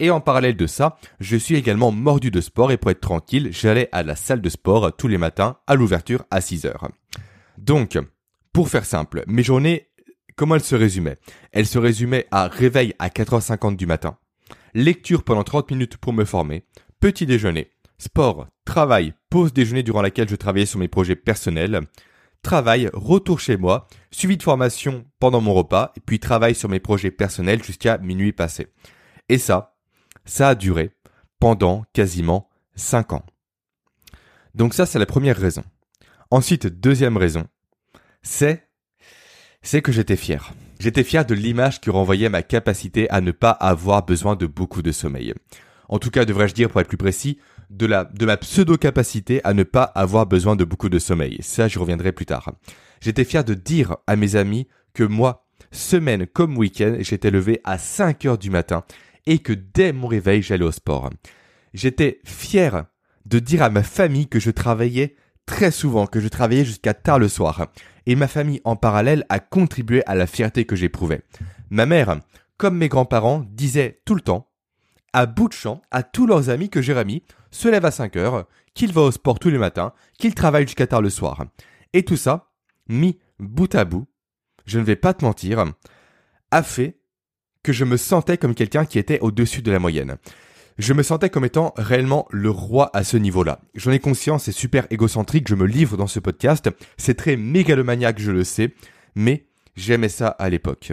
Et 0.00 0.10
en 0.10 0.20
parallèle 0.20 0.56
de 0.56 0.66
ça, 0.66 0.98
je 1.18 1.36
suis 1.36 1.54
également 1.54 1.92
mordu 1.92 2.30
de 2.30 2.42
sport 2.42 2.72
et 2.72 2.76
pour 2.76 2.90
être 2.90 3.00
tranquille, 3.00 3.48
j'allais 3.52 3.88
à 3.90 4.02
la 4.02 4.16
salle 4.16 4.42
de 4.42 4.48
sport 4.50 4.94
tous 4.94 5.08
les 5.08 5.18
matins 5.18 5.56
à 5.66 5.76
l'ouverture 5.76 6.24
à 6.30 6.40
6 6.40 6.66
heures. 6.66 6.88
Donc, 7.56 7.98
pour 8.52 8.68
faire 8.68 8.84
simple, 8.84 9.24
mes 9.26 9.42
journées 9.42 9.88
Comment 10.36 10.56
elle 10.56 10.64
se 10.64 10.74
résumait 10.74 11.16
Elle 11.52 11.66
se 11.66 11.78
résumait 11.78 12.26
à 12.32 12.48
réveil 12.48 12.92
à 12.98 13.08
4h50 13.08 13.76
du 13.76 13.86
matin, 13.86 14.18
lecture 14.74 15.22
pendant 15.22 15.44
30 15.44 15.70
minutes 15.70 15.96
pour 15.96 16.12
me 16.12 16.24
former, 16.24 16.64
petit 16.98 17.24
déjeuner, 17.24 17.70
sport, 17.98 18.46
travail, 18.64 19.14
pause 19.30 19.52
déjeuner 19.52 19.82
durant 19.82 20.02
laquelle 20.02 20.28
je 20.28 20.36
travaillais 20.36 20.66
sur 20.66 20.78
mes 20.78 20.88
projets 20.88 21.16
personnels, 21.16 21.80
travail, 22.42 22.90
retour 22.92 23.40
chez 23.40 23.56
moi, 23.56 23.88
suivi 24.10 24.36
de 24.36 24.42
formation 24.42 25.04
pendant 25.18 25.40
mon 25.40 25.54
repas, 25.54 25.92
et 25.96 26.00
puis 26.00 26.20
travail 26.20 26.54
sur 26.54 26.68
mes 26.68 26.80
projets 26.80 27.10
personnels 27.10 27.62
jusqu'à 27.62 27.98
minuit 27.98 28.32
passé. 28.32 28.68
Et 29.28 29.38
ça, 29.38 29.76
ça 30.24 30.50
a 30.50 30.54
duré 30.54 30.90
pendant 31.40 31.84
quasiment 31.92 32.48
5 32.76 33.14
ans. 33.14 33.26
Donc 34.54 34.74
ça, 34.74 34.86
c'est 34.86 34.98
la 34.98 35.06
première 35.06 35.36
raison. 35.36 35.64
Ensuite, 36.30 36.66
deuxième 36.66 37.16
raison, 37.16 37.46
c'est 38.22 38.68
c'est 39.62 39.80
que 39.80 39.92
j'étais 39.92 40.16
fier. 40.16 40.52
J'étais 40.78 41.04
fier 41.04 41.24
de 41.24 41.34
l'image 41.34 41.80
qui 41.80 41.88
renvoyait 41.88 42.28
ma 42.28 42.42
capacité 42.42 43.08
à 43.08 43.22
ne 43.22 43.32
pas 43.32 43.50
avoir 43.50 44.04
besoin 44.04 44.36
de 44.36 44.46
beaucoup 44.46 44.82
de 44.82 44.92
sommeil. 44.92 45.32
En 45.88 45.98
tout 45.98 46.10
cas, 46.10 46.26
devrais-je 46.26 46.54
dire, 46.54 46.68
pour 46.68 46.80
être 46.80 46.88
plus 46.88 46.98
précis, 46.98 47.38
de 47.70 47.86
la, 47.86 48.04
de 48.04 48.26
ma 48.26 48.36
pseudo-capacité 48.36 49.40
à 49.44 49.54
ne 49.54 49.62
pas 49.62 49.84
avoir 49.84 50.26
besoin 50.26 50.56
de 50.56 50.64
beaucoup 50.64 50.88
de 50.88 50.98
sommeil. 50.98 51.38
Ça, 51.40 51.68
j'y 51.68 51.78
reviendrai 51.78 52.12
plus 52.12 52.26
tard. 52.26 52.52
J'étais 53.00 53.24
fier 53.24 53.44
de 53.44 53.54
dire 53.54 53.96
à 54.06 54.16
mes 54.16 54.36
amis 54.36 54.68
que 54.92 55.04
moi, 55.04 55.46
semaine 55.70 56.26
comme 56.26 56.56
week-end, 56.56 56.96
j'étais 57.00 57.30
levé 57.30 57.60
à 57.64 57.78
5 57.78 58.24
heures 58.26 58.38
du 58.38 58.50
matin 58.50 58.84
et 59.26 59.38
que 59.38 59.52
dès 59.52 59.92
mon 59.92 60.06
réveil, 60.06 60.42
j'allais 60.42 60.64
au 60.64 60.72
sport. 60.72 61.10
J'étais 61.72 62.20
fier 62.24 62.84
de 63.26 63.38
dire 63.38 63.62
à 63.62 63.70
ma 63.70 63.82
famille 63.82 64.28
que 64.28 64.40
je 64.40 64.50
travaillais 64.50 65.16
très 65.46 65.70
souvent, 65.70 66.06
que 66.06 66.20
je 66.20 66.28
travaillais 66.28 66.64
jusqu'à 66.64 66.94
tard 66.94 67.18
le 67.18 67.28
soir 67.28 67.68
et 68.06 68.16
ma 68.16 68.28
famille 68.28 68.60
en 68.64 68.76
parallèle 68.76 69.24
a 69.28 69.38
contribué 69.40 70.02
à 70.06 70.14
la 70.14 70.26
fierté 70.26 70.64
que 70.64 70.76
j'éprouvais. 70.76 71.22
Ma 71.70 71.86
mère, 71.86 72.20
comme 72.56 72.76
mes 72.76 72.88
grands-parents, 72.88 73.44
disait 73.50 74.00
tout 74.04 74.14
le 74.14 74.20
temps 74.20 74.48
à 75.14 75.26
bout 75.26 75.48
de 75.48 75.54
champ 75.54 75.80
à 75.92 76.02
tous 76.02 76.26
leurs 76.26 76.50
amis 76.50 76.68
que 76.68 76.82
Jérémy 76.82 77.22
se 77.52 77.68
lève 77.68 77.86
à 77.86 77.92
5 77.92 78.16
heures, 78.16 78.46
qu'il 78.74 78.92
va 78.92 79.02
au 79.02 79.12
sport 79.12 79.38
tous 79.38 79.48
les 79.48 79.58
matins, 79.58 79.92
qu'il 80.18 80.34
travaille 80.34 80.66
jusqu'à 80.66 80.88
tard 80.88 81.00
le 81.00 81.08
soir. 81.08 81.44
Et 81.92 82.04
tout 82.04 82.16
ça, 82.16 82.50
mis 82.88 83.18
bout 83.38 83.72
à 83.76 83.84
bout, 83.84 84.06
je 84.66 84.80
ne 84.80 84.84
vais 84.84 84.96
pas 84.96 85.14
te 85.14 85.24
mentir, 85.24 85.64
a 86.50 86.62
fait 86.62 86.98
que 87.62 87.72
je 87.72 87.84
me 87.84 87.96
sentais 87.96 88.38
comme 88.38 88.56
quelqu'un 88.56 88.84
qui 88.84 88.98
était 88.98 89.20
au-dessus 89.20 89.62
de 89.62 89.70
la 89.70 89.78
moyenne. 89.78 90.16
Je 90.78 90.92
me 90.92 91.04
sentais 91.04 91.30
comme 91.30 91.44
étant 91.44 91.72
réellement 91.76 92.26
le 92.30 92.50
roi 92.50 92.90
à 92.92 93.04
ce 93.04 93.16
niveau-là. 93.16 93.60
J'en 93.76 93.92
ai 93.92 94.00
conscience, 94.00 94.44
c'est 94.44 94.52
super 94.52 94.88
égocentrique, 94.90 95.46
je 95.46 95.54
me 95.54 95.66
livre 95.66 95.96
dans 95.96 96.08
ce 96.08 96.18
podcast, 96.18 96.68
c'est 96.96 97.14
très 97.14 97.36
mégalomaniaque, 97.36 98.18
je 98.18 98.32
le 98.32 98.42
sais, 98.42 98.74
mais 99.14 99.46
j'aimais 99.76 100.08
ça 100.08 100.28
à 100.28 100.50
l'époque. 100.50 100.92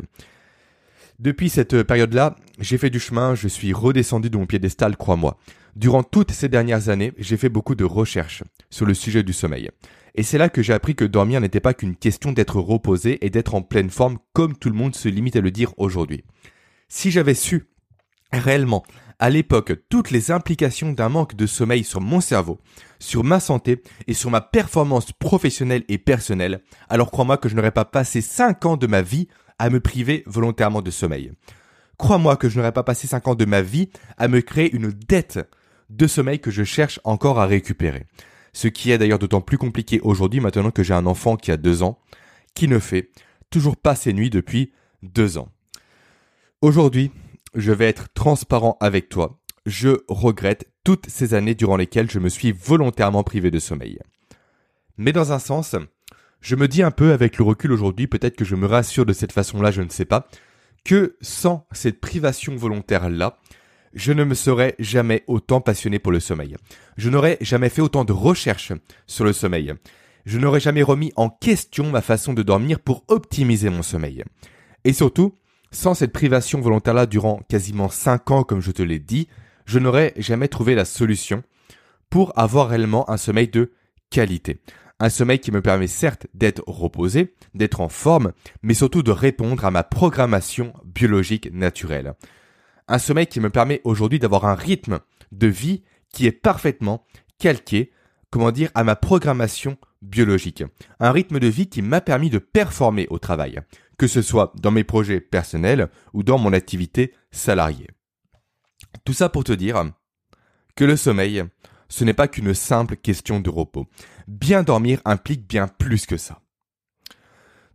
Depuis 1.22 1.50
cette 1.50 1.84
période-là, 1.84 2.36
j'ai 2.58 2.80
fait 2.80 2.90
du 2.90 3.00
chemin, 3.00 3.36
je 3.36 3.48
suis 3.48 3.74
redescendu 3.74 4.32
de 4.32 4.38
mon 4.38 4.48
piédestal, 4.48 4.98
crois-moi. 4.98 5.38
Durant 5.76 6.02
toutes 6.02 6.32
ces 6.32 6.50
dernières 6.50 6.90
années, 6.90 7.14
j'ai 7.20 7.38
fait 7.38 7.48
beaucoup 7.48 7.76
de 7.76 7.84
recherches 7.84 8.42
sur 8.72 8.88
le 8.88 8.96
sujet 8.96 9.22
du 9.22 9.32
sommeil. 9.32 9.70
Et 10.16 10.24
c'est 10.24 10.40
là 10.40 10.50
que 10.50 10.64
j'ai 10.64 10.74
appris 10.74 10.96
que 10.96 11.06
dormir 11.06 11.40
n'était 11.40 11.60
pas 11.60 11.76
qu'une 11.76 11.96
question 11.96 12.32
d'être 12.32 12.60
reposé 12.60 13.24
et 13.24 13.30
d'être 13.30 13.54
en 13.54 13.62
pleine 13.62 13.92
forme 13.92 14.18
comme 14.34 14.58
tout 14.58 14.70
le 14.70 14.76
monde 14.76 14.96
se 14.96 15.10
limite 15.10 15.36
à 15.36 15.42
le 15.42 15.52
dire 15.52 15.76
aujourd'hui. 15.78 16.24
Si 16.88 17.12
j'avais 17.12 17.36
su 17.36 17.68
réellement 18.34 18.84
à 19.20 19.30
l'époque 19.30 19.74
toutes 19.90 20.10
les 20.10 20.32
implications 20.32 20.92
d'un 20.92 21.10
manque 21.10 21.36
de 21.36 21.46
sommeil 21.46 21.84
sur 21.84 22.02
mon 22.02 22.20
cerveau, 22.20 22.60
sur 22.98 23.24
ma 23.24 23.40
santé 23.40 23.84
et 24.08 24.16
sur 24.16 24.32
ma 24.32 24.42
performance 24.42 25.12
professionnelle 25.12 25.84
et 25.88 26.00
personnelle, 26.00 26.64
alors 26.90 27.12
crois-moi 27.12 27.38
que 27.38 27.48
je 27.48 27.56
n'aurais 27.56 27.70
pas 27.70 27.86
passé 27.86 28.22
5 28.22 28.66
ans 28.66 28.78
de 28.78 28.88
ma 28.88 29.04
vie 29.04 29.28
à 29.62 29.70
me 29.70 29.80
priver 29.80 30.24
volontairement 30.26 30.82
de 30.82 30.90
sommeil. 30.90 31.34
Crois-moi 32.00 32.36
que 32.36 32.50
je 32.50 32.58
n'aurais 32.58 32.72
pas 32.72 32.82
passé 32.82 33.06
5 33.06 33.28
ans 33.28 33.36
de 33.36 33.46
ma 33.46 33.62
vie 33.62 33.92
à 34.18 34.28
me 34.28 34.42
créer 34.42 34.74
une 34.74 34.90
dette 34.90 35.40
de 35.92 36.08
sommeil 36.08 36.40
que 36.40 36.50
je 36.50 36.64
cherche 36.64 37.00
encore 37.04 37.40
à 37.40 37.46
récupérer. 37.46 38.08
Ce 38.54 38.68
qui 38.68 38.90
est 38.90 38.98
d'ailleurs 38.98 39.20
d'autant 39.20 39.40
plus 39.40 39.60
compliqué 39.60 40.00
aujourd'hui 40.02 40.40
maintenant 40.40 40.72
que 40.72 40.82
j'ai 40.82 40.96
un 40.96 41.06
enfant 41.06 41.38
qui 41.38 41.52
a 41.52 41.58
deux 41.58 41.84
ans, 41.84 42.00
qui 42.56 42.68
ne 42.68 42.80
fait 42.80 43.12
toujours 43.52 43.78
pas 43.78 43.94
ses 43.94 44.14
nuits 44.14 44.32
depuis 44.32 44.74
deux 45.04 45.38
ans. 45.38 45.50
Aujourd'hui, 46.64 47.12
je 47.54 47.72
vais 47.72 47.88
être 47.88 48.12
transparent 48.14 48.78
avec 48.80 49.10
toi. 49.10 49.40
Je 49.68 50.04
regrette 50.08 50.72
toutes 50.84 51.08
ces 51.08 51.36
années 51.36 51.54
durant 51.54 51.78
lesquelles 51.78 52.10
je 52.10 52.18
me 52.18 52.30
suis 52.30 52.52
volontairement 52.52 53.24
privé 53.24 53.52
de 53.52 53.60
sommeil. 53.60 54.00
Mais 54.98 55.14
dans 55.14 55.34
un 55.34 55.40
sens, 55.40 55.76
je 56.42 56.56
me 56.56 56.68
dis 56.68 56.84
un 56.84 56.92
peu 56.92 57.14
avec 57.14 57.38
le 57.38 57.44
recul 57.44 57.72
aujourd'hui, 57.72 58.08
peut-être 58.08 58.36
que 58.36 58.46
je 58.46 58.56
me 58.56 58.66
rassure 58.66 59.06
de 59.06 59.14
cette 59.14 59.32
façon-là, 59.32 59.72
je 59.72 59.82
ne 59.82 59.90
sais 59.90 60.06
pas, 60.06 60.28
que 60.84 61.16
sans 61.22 61.68
cette 61.72 62.02
privation 62.02 62.56
volontaire-là, 62.56 63.38
je 63.94 64.12
ne 64.12 64.24
me 64.24 64.34
serais 64.34 64.76
jamais 64.80 65.24
autant 65.28 65.62
passionné 65.62 66.00
pour 66.00 66.12
le 66.12 66.20
sommeil. 66.20 66.56
Je 66.98 67.10
n'aurais 67.10 67.38
jamais 67.42 67.70
fait 67.70 67.82
autant 67.82 68.06
de 68.06 68.14
recherches 68.14 68.74
sur 69.06 69.26
le 69.26 69.34
sommeil. 69.34 69.74
Je 70.26 70.40
n'aurais 70.40 70.60
jamais 70.60 70.84
remis 70.84 71.12
en 71.16 71.30
question 71.30 71.90
ma 71.92 72.02
façon 72.02 72.34
de 72.34 72.44
dormir 72.44 72.80
pour 72.80 73.04
optimiser 73.08 73.70
mon 73.70 73.84
sommeil. 73.84 74.24
Et 74.84 74.94
surtout, 74.94 75.38
sans 75.72 75.94
cette 75.94 76.14
privation 76.14 76.62
volontaire-là 76.62 77.06
durant 77.06 77.42
quasiment 77.50 77.90
5 77.90 78.32
ans, 78.32 78.44
comme 78.44 78.62
je 78.62 78.72
te 78.72 78.82
l'ai 78.82 79.00
dit, 79.00 79.28
je 79.66 79.80
n'aurais 79.80 80.14
jamais 80.18 80.48
trouvé 80.48 80.74
la 80.76 80.86
solution 80.86 81.44
pour 82.10 82.38
avoir 82.38 82.70
réellement 82.70 83.10
un 83.10 83.18
sommeil 83.18 83.48
de 83.48 83.72
qualité. 84.10 84.60
Un 85.02 85.10
sommeil 85.10 85.40
qui 85.40 85.52
me 85.52 85.64
permet 85.64 85.88
certes 85.88 86.28
d'être 86.36 86.64
reposé, 86.68 87.34
d'être 87.56 87.82
en 87.82 87.90
forme, 87.90 88.34
mais 88.62 88.76
surtout 88.76 89.02
de 89.02 89.10
répondre 89.10 89.66
à 89.66 89.72
ma 89.72 89.82
programmation 89.82 90.74
biologique 90.86 91.52
naturelle. 91.52 92.14
Un 92.88 93.00
sommeil 93.00 93.26
qui 93.26 93.40
me 93.40 93.50
permet 93.50 93.82
aujourd'hui 93.84 94.20
d'avoir 94.20 94.46
un 94.46 94.54
rythme 94.54 95.00
de 95.32 95.48
vie 95.48 95.82
qui 96.14 96.28
est 96.28 96.32
parfaitement 96.32 97.04
calqué, 97.40 97.92
comment 98.30 98.52
dire, 98.52 98.70
à 98.76 98.84
ma 98.84 98.96
programmation 98.96 99.80
biologique. 100.04 100.64
Un 101.00 101.12
rythme 101.12 101.40
de 101.40 101.48
vie 101.48 101.68
qui 101.68 101.82
m'a 101.82 102.02
permis 102.02 102.30
de 102.30 102.38
performer 102.38 103.08
au 103.10 103.18
travail, 103.18 103.60
que 103.98 104.06
ce 104.06 104.22
soit 104.22 104.54
dans 104.62 104.70
mes 104.70 104.84
projets 104.84 105.20
personnels 105.20 105.90
ou 106.14 106.22
dans 106.22 106.38
mon 106.38 106.54
activité 106.54 107.12
salariée. 107.32 107.90
Tout 109.04 109.14
ça 109.14 109.30
pour 109.30 109.46
te 109.46 109.54
dire 109.54 109.84
que 110.76 110.86
le 110.86 110.96
sommeil, 110.96 111.44
ce 111.92 112.06
n'est 112.06 112.14
pas 112.14 112.30
qu'une 112.30 112.54
simple 112.54 112.96
question 112.96 113.40
de 113.42 113.50
repos. 113.50 113.86
Bien 114.28 114.64
dormir 114.64 115.02
implique 115.04 115.46
bien 115.48 115.68
plus 115.68 116.06
que 116.06 116.18
ça. 116.18 116.40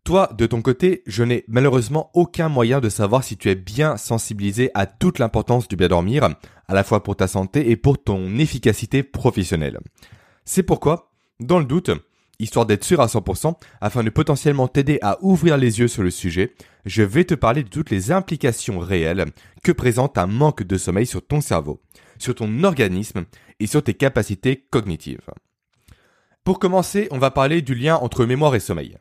Toi, 0.04 0.30
de 0.38 0.46
ton 0.46 0.62
côté, 0.62 1.02
je 1.06 1.22
n'ai 1.22 1.44
malheureusement 1.48 2.10
aucun 2.14 2.48
moyen 2.48 2.80
de 2.80 2.88
savoir 2.88 3.22
si 3.22 3.36
tu 3.36 3.50
es 3.50 3.54
bien 3.54 3.96
sensibilisé 3.96 4.70
à 4.74 4.86
toute 4.86 5.18
l'importance 5.18 5.68
du 5.68 5.76
bien 5.76 5.88
dormir, 5.88 6.24
à 6.66 6.74
la 6.74 6.82
fois 6.82 7.02
pour 7.02 7.16
ta 7.16 7.28
santé 7.28 7.70
et 7.70 7.76
pour 7.76 8.02
ton 8.02 8.38
efficacité 8.38 9.02
professionnelle. 9.02 9.78
C'est 10.44 10.62
pourquoi, 10.62 11.12
dans 11.40 11.58
le 11.58 11.64
doute, 11.64 11.90
histoire 12.38 12.64
d'être 12.64 12.84
sûr 12.84 13.00
à 13.00 13.06
100%, 13.06 13.54
afin 13.80 14.02
de 14.02 14.10
potentiellement 14.10 14.68
t'aider 14.68 14.98
à 15.02 15.18
ouvrir 15.22 15.56
les 15.58 15.80
yeux 15.80 15.88
sur 15.88 16.02
le 16.02 16.10
sujet, 16.10 16.54
je 16.84 17.02
vais 17.02 17.24
te 17.24 17.34
parler 17.34 17.64
de 17.64 17.68
toutes 17.68 17.90
les 17.90 18.12
implications 18.12 18.78
réelles 18.78 19.26
que 19.62 19.72
présente 19.72 20.18
un 20.18 20.26
manque 20.26 20.62
de 20.62 20.78
sommeil 20.78 21.06
sur 21.06 21.26
ton 21.26 21.40
cerveau, 21.40 21.82
sur 22.18 22.34
ton 22.34 22.64
organisme 22.64 23.24
et 23.60 23.66
sur 23.66 23.82
tes 23.82 23.94
capacités 23.94 24.66
cognitives. 24.70 25.30
Pour 26.44 26.58
commencer, 26.58 27.08
on 27.10 27.18
va 27.18 27.30
parler 27.30 27.62
du 27.62 27.74
lien 27.74 27.96
entre 27.96 28.24
mémoire 28.24 28.54
et 28.54 28.60
sommeil. 28.60 28.96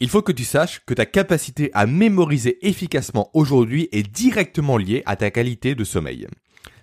Il 0.00 0.08
faut 0.08 0.22
que 0.22 0.32
tu 0.32 0.44
saches 0.44 0.80
que 0.86 0.94
ta 0.94 1.06
capacité 1.06 1.70
à 1.74 1.86
mémoriser 1.86 2.66
efficacement 2.66 3.30
aujourd'hui 3.34 3.88
est 3.92 4.02
directement 4.02 4.78
liée 4.78 5.02
à 5.04 5.14
ta 5.16 5.30
qualité 5.30 5.74
de 5.74 5.84
sommeil. 5.84 6.26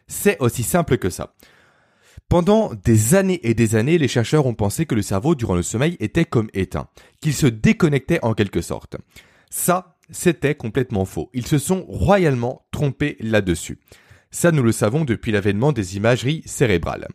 C'est 0.08 0.40
aussi 0.40 0.64
simple 0.64 0.98
que 0.98 1.10
ça. 1.10 1.34
Pendant 2.30 2.74
des 2.74 3.16
années 3.16 3.40
et 3.44 3.54
des 3.54 3.76
années, 3.76 3.98
les 3.98 4.08
chercheurs 4.08 4.46
ont 4.46 4.54
pensé 4.54 4.86
que 4.86 4.96
le 4.96 5.02
cerveau 5.02 5.34
durant 5.34 5.56
le 5.56 5.64
sommeil 5.64 5.98
était 6.00 6.26
comme 6.26 6.50
éteint, 6.54 6.88
qu'il 7.22 7.34
se 7.34 7.48
déconnectait 7.48 8.20
en 8.24 8.34
quelque 8.34 8.62
sorte. 8.62 8.98
Ça, 9.50 9.98
c'était 10.10 10.56
complètement 10.56 11.06
faux. 11.06 11.30
Ils 11.34 11.48
se 11.48 11.58
sont 11.58 11.86
royalement 11.88 12.66
trompés 12.72 13.18
là-dessus. 13.20 13.80
Ça, 14.32 14.52
nous 14.52 14.64
le 14.64 14.72
savons 14.72 15.06
depuis 15.06 15.32
l'avènement 15.32 15.72
des 15.72 15.98
imageries 15.98 16.44
cérébrales. 16.46 17.08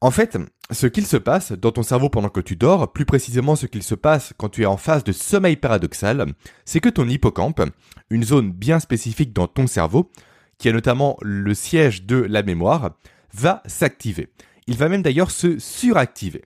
En 0.00 0.10
fait, 0.10 0.36
ce 0.70 0.86
qu'il 0.86 1.06
se 1.06 1.16
passe 1.16 1.52
dans 1.52 1.72
ton 1.72 1.82
cerveau 1.82 2.10
pendant 2.10 2.28
que 2.28 2.40
tu 2.40 2.56
dors, 2.56 2.92
plus 2.92 3.06
précisément 3.06 3.56
ce 3.56 3.66
qu'il 3.66 3.82
se 3.82 3.94
passe 3.94 4.34
quand 4.36 4.50
tu 4.50 4.62
es 4.62 4.66
en 4.66 4.76
phase 4.76 5.04
de 5.04 5.12
sommeil 5.12 5.56
paradoxal, 5.56 6.26
c'est 6.64 6.80
que 6.80 6.88
ton 6.88 7.08
hippocampe, 7.08 7.62
une 8.10 8.24
zone 8.24 8.52
bien 8.52 8.78
spécifique 8.78 9.32
dans 9.32 9.46
ton 9.46 9.66
cerveau, 9.66 10.10
qui 10.58 10.68
est 10.68 10.72
notamment 10.72 11.16
le 11.22 11.54
siège 11.54 12.04
de 12.04 12.16
la 12.16 12.42
mémoire, 12.42 12.96
va 13.32 13.62
s'activer. 13.66 14.28
Il 14.66 14.76
va 14.76 14.88
même 14.88 15.02
d'ailleurs 15.02 15.30
se 15.30 15.58
suractiver. 15.58 16.44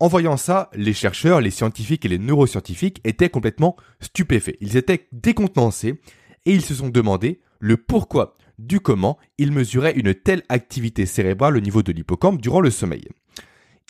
En 0.00 0.08
voyant 0.08 0.36
ça, 0.36 0.70
les 0.74 0.94
chercheurs, 0.94 1.40
les 1.40 1.50
scientifiques 1.50 2.04
et 2.04 2.08
les 2.08 2.18
neuroscientifiques 2.18 3.00
étaient 3.04 3.30
complètement 3.30 3.76
stupéfaits. 4.00 4.56
Ils 4.60 4.76
étaient 4.76 5.08
décontenancés 5.12 6.00
et 6.46 6.52
ils 6.52 6.64
se 6.64 6.74
sont 6.74 6.88
demandé 6.88 7.40
le 7.58 7.76
pourquoi 7.76 8.34
du 8.58 8.80
comment 8.80 9.18
ils 9.38 9.52
mesuraient 9.52 9.96
une 9.96 10.14
telle 10.14 10.42
activité 10.48 11.06
cérébrale 11.06 11.56
au 11.56 11.60
niveau 11.60 11.82
de 11.82 11.92
l'hippocampe 11.92 12.40
durant 12.40 12.60
le 12.60 12.70
sommeil. 12.70 13.08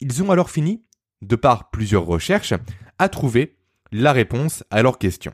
Ils 0.00 0.22
ont 0.22 0.30
alors 0.30 0.50
fini, 0.50 0.82
de 1.22 1.36
par 1.36 1.70
plusieurs 1.70 2.04
recherches, 2.04 2.54
à 2.98 3.08
trouver 3.08 3.56
la 3.90 4.12
réponse 4.12 4.64
à 4.70 4.82
leur 4.82 4.98
question. 4.98 5.32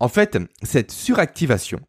En 0.00 0.08
fait, 0.08 0.38
cette 0.62 0.92
suractivation 0.92 1.80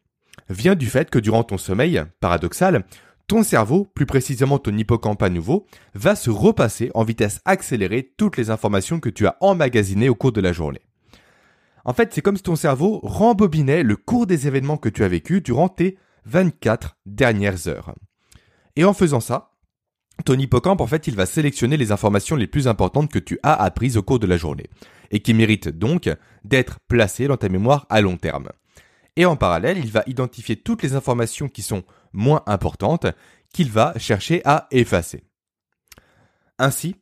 vient 0.48 0.74
du 0.74 0.86
fait 0.86 1.10
que 1.10 1.18
durant 1.18 1.44
ton 1.44 1.58
sommeil, 1.58 2.02
paradoxal, 2.20 2.84
ton 3.28 3.44
cerveau, 3.44 3.84
plus 3.84 4.06
précisément 4.06 4.58
ton 4.58 4.76
hippocampe 4.76 5.22
à 5.22 5.28
nouveau, 5.28 5.66
va 5.94 6.16
se 6.16 6.30
repasser 6.30 6.90
en 6.94 7.04
vitesse 7.04 7.40
accélérée 7.44 8.12
toutes 8.16 8.36
les 8.36 8.50
informations 8.50 8.98
que 8.98 9.08
tu 9.08 9.26
as 9.26 9.36
emmagasinées 9.40 10.08
au 10.08 10.16
cours 10.16 10.32
de 10.32 10.40
la 10.40 10.52
journée. 10.52 10.80
En 11.84 11.92
fait, 11.92 12.12
c'est 12.12 12.22
comme 12.22 12.36
si 12.36 12.42
ton 12.42 12.56
cerveau 12.56 12.98
rembobinait 13.04 13.84
le 13.84 13.94
cours 13.94 14.26
des 14.26 14.48
événements 14.48 14.76
que 14.76 14.88
tu 14.88 15.04
as 15.04 15.08
vécus 15.08 15.42
durant 15.42 15.68
tes 15.68 15.96
24 16.26 16.96
dernières 17.06 17.68
heures. 17.68 17.94
Et 18.76 18.84
en 18.84 18.94
faisant 18.94 19.20
ça, 19.20 19.50
ton 20.24 20.38
hippocampe, 20.38 20.80
en 20.80 20.86
fait, 20.86 21.06
il 21.06 21.16
va 21.16 21.26
sélectionner 21.26 21.76
les 21.76 21.92
informations 21.92 22.36
les 22.36 22.46
plus 22.46 22.68
importantes 22.68 23.10
que 23.10 23.18
tu 23.18 23.38
as 23.42 23.54
apprises 23.54 23.96
au 23.96 24.02
cours 24.02 24.18
de 24.18 24.26
la 24.26 24.36
journée, 24.36 24.68
et 25.10 25.20
qui 25.20 25.34
méritent 25.34 25.68
donc 25.68 26.10
d'être 26.44 26.78
placées 26.88 27.26
dans 27.26 27.36
ta 27.36 27.48
mémoire 27.48 27.86
à 27.88 28.00
long 28.00 28.16
terme. 28.16 28.50
Et 29.16 29.26
en 29.26 29.36
parallèle, 29.36 29.78
il 29.78 29.90
va 29.90 30.04
identifier 30.06 30.56
toutes 30.56 30.82
les 30.82 30.94
informations 30.94 31.48
qui 31.48 31.62
sont 31.62 31.84
moins 32.12 32.42
importantes 32.46 33.06
qu'il 33.52 33.70
va 33.70 33.94
chercher 33.98 34.42
à 34.44 34.66
effacer. 34.70 35.24
Ainsi, 36.58 36.96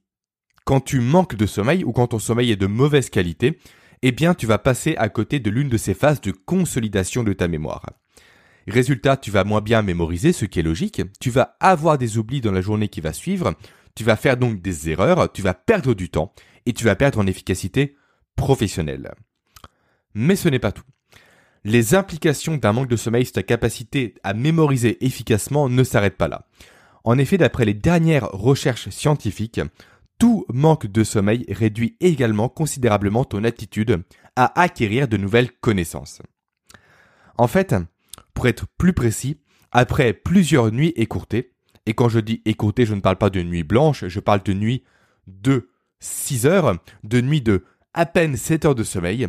quand 0.64 0.80
tu 0.80 1.00
manques 1.00 1.34
de 1.34 1.46
sommeil 1.46 1.84
ou 1.84 1.92
quand 1.92 2.08
ton 2.08 2.18
sommeil 2.18 2.50
est 2.50 2.56
de 2.56 2.66
mauvaise 2.66 3.10
qualité, 3.10 3.58
eh 4.02 4.12
bien 4.12 4.34
tu 4.34 4.46
vas 4.46 4.58
passer 4.58 4.96
à 4.96 5.08
côté 5.08 5.40
de 5.40 5.50
l'une 5.50 5.68
de 5.68 5.76
ces 5.76 5.94
phases 5.94 6.20
de 6.20 6.30
consolidation 6.30 7.24
de 7.24 7.32
ta 7.32 7.48
mémoire. 7.48 7.86
Résultat, 8.68 9.16
tu 9.16 9.30
vas 9.30 9.44
moins 9.44 9.62
bien 9.62 9.80
mémoriser, 9.80 10.32
ce 10.32 10.44
qui 10.44 10.60
est 10.60 10.62
logique. 10.62 11.02
Tu 11.20 11.30
vas 11.30 11.56
avoir 11.58 11.96
des 11.96 12.18
oublis 12.18 12.42
dans 12.42 12.52
la 12.52 12.60
journée 12.60 12.88
qui 12.88 13.00
va 13.00 13.14
suivre. 13.14 13.54
Tu 13.94 14.04
vas 14.04 14.16
faire 14.16 14.36
donc 14.36 14.60
des 14.60 14.90
erreurs, 14.90 15.32
tu 15.32 15.42
vas 15.42 15.54
perdre 15.54 15.94
du 15.94 16.10
temps 16.10 16.32
et 16.66 16.74
tu 16.74 16.84
vas 16.84 16.94
perdre 16.94 17.18
en 17.18 17.26
efficacité 17.26 17.96
professionnelle. 18.36 19.12
Mais 20.14 20.36
ce 20.36 20.48
n'est 20.48 20.58
pas 20.58 20.72
tout. 20.72 20.84
les 21.64 21.94
implications 21.94 22.56
d'un 22.56 22.72
manque 22.72 22.88
de 22.88 22.96
sommeil 22.96 23.24
sur 23.24 23.32
ta 23.32 23.42
capacité 23.42 24.14
à 24.22 24.34
mémoriser 24.34 25.04
efficacement 25.04 25.68
ne 25.68 25.82
s'arrêtent 25.82 26.16
pas 26.16 26.28
là. 26.28 26.46
En 27.04 27.18
effet, 27.18 27.38
d'après 27.38 27.64
les 27.64 27.74
dernières 27.74 28.28
recherches 28.30 28.90
scientifiques, 28.90 29.60
tout 30.18 30.44
manque 30.52 30.86
de 30.86 31.04
sommeil 31.04 31.44
réduit 31.48 31.96
également 32.00 32.48
considérablement 32.48 33.24
ton 33.24 33.44
attitude 33.44 34.02
à 34.36 34.60
acquérir 34.60 35.08
de 35.08 35.16
nouvelles 35.16 35.52
connaissances. 35.52 36.22
En 37.36 37.46
fait, 37.46 37.74
pour 38.38 38.46
être 38.46 38.66
plus 38.78 38.92
précis, 38.92 39.40
après 39.72 40.12
plusieurs 40.12 40.70
nuits 40.70 40.92
écourtées, 40.94 41.54
et 41.86 41.94
quand 41.94 42.08
je 42.08 42.20
dis 42.20 42.40
écourtées, 42.44 42.86
je 42.86 42.94
ne 42.94 43.00
parle 43.00 43.16
pas 43.16 43.30
de 43.30 43.42
nuit 43.42 43.64
blanche, 43.64 44.06
je 44.06 44.20
parle 44.20 44.44
de 44.44 44.52
nuit 44.52 44.84
de 45.26 45.70
6 45.98 46.46
heures, 46.46 46.76
de 47.02 47.20
nuit 47.20 47.40
de 47.40 47.64
à 47.94 48.06
peine 48.06 48.36
7 48.36 48.64
heures 48.64 48.74
de 48.76 48.84
sommeil, 48.84 49.26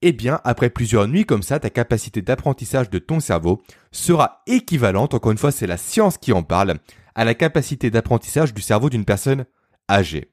eh 0.00 0.12
bien, 0.12 0.40
après 0.44 0.70
plusieurs 0.70 1.08
nuits 1.08 1.26
comme 1.26 1.42
ça, 1.42 1.58
ta 1.58 1.70
capacité 1.70 2.22
d'apprentissage 2.22 2.88
de 2.88 3.00
ton 3.00 3.18
cerveau 3.18 3.60
sera 3.90 4.44
équivalente, 4.46 5.12
encore 5.12 5.32
une 5.32 5.38
fois, 5.38 5.50
c'est 5.50 5.66
la 5.66 5.76
science 5.76 6.16
qui 6.16 6.32
en 6.32 6.44
parle, 6.44 6.78
à 7.16 7.24
la 7.24 7.34
capacité 7.34 7.90
d'apprentissage 7.90 8.54
du 8.54 8.62
cerveau 8.62 8.90
d'une 8.90 9.04
personne 9.04 9.44
âgée. 9.90 10.30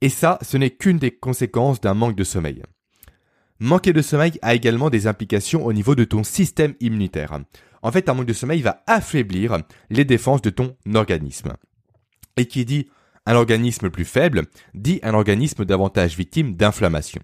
Et 0.00 0.08
ça, 0.08 0.38
ce 0.42 0.56
n'est 0.56 0.70
qu'une 0.70 0.98
des 0.98 1.10
conséquences 1.10 1.80
d'un 1.80 1.94
manque 1.94 2.14
de 2.14 2.22
sommeil. 2.22 2.62
Manquer 3.64 3.92
de 3.92 4.02
sommeil 4.02 4.40
a 4.42 4.56
également 4.56 4.90
des 4.90 5.06
implications 5.06 5.64
au 5.64 5.72
niveau 5.72 5.94
de 5.94 6.02
ton 6.02 6.24
système 6.24 6.74
immunitaire. 6.80 7.38
En 7.82 7.92
fait, 7.92 8.08
un 8.08 8.14
manque 8.14 8.26
de 8.26 8.32
sommeil 8.32 8.60
va 8.60 8.82
affaiblir 8.88 9.56
les 9.88 10.04
défenses 10.04 10.42
de 10.42 10.50
ton 10.50 10.74
organisme. 10.96 11.52
Et 12.36 12.46
qui 12.46 12.64
dit 12.64 12.88
un 13.24 13.36
organisme 13.36 13.88
plus 13.88 14.04
faible, 14.04 14.46
dit 14.74 14.98
un 15.04 15.14
organisme 15.14 15.64
davantage 15.64 16.16
victime 16.16 16.56
d'inflammation. 16.56 17.22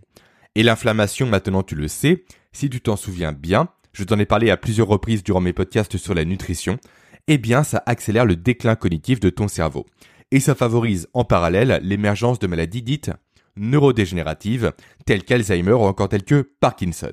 Et 0.54 0.62
l'inflammation, 0.62 1.26
maintenant 1.26 1.64
tu 1.64 1.75
le 1.75 1.88
sais, 1.88 2.25
si 2.52 2.71
tu 2.71 2.80
t'en 2.80 2.95
souviens 2.95 3.33
bien, 3.33 3.71
je 3.92 4.04
t'en 4.04 4.21
ai 4.21 4.25
parlé 4.25 4.50
à 4.50 4.57
plusieurs 4.57 4.87
reprises 4.87 5.25
durant 5.25 5.40
mes 5.40 5.52
podcasts 5.52 5.97
sur 5.97 6.14
la 6.14 6.25
nutrition, 6.25 6.78
eh 7.26 7.38
bien 7.38 7.64
ça 7.64 7.83
accélère 7.85 8.25
le 8.25 8.37
déclin 8.37 8.76
cognitif 8.76 9.18
de 9.18 9.30
ton 9.30 9.49
cerveau. 9.49 9.87
Et 10.30 10.38
ça 10.38 10.54
favorise 10.54 11.09
en 11.14 11.25
parallèle 11.25 11.80
l'émergence 11.83 12.38
de 12.38 12.47
maladies 12.47 12.83
dites 12.83 13.11
neurodégénératives, 13.59 14.73
telles 15.07 15.25
qu'Alzheimer 15.25 15.73
ou 15.73 15.83
encore 15.83 16.09
telles 16.09 16.25
que 16.25 16.50
Parkinson. 16.61 17.12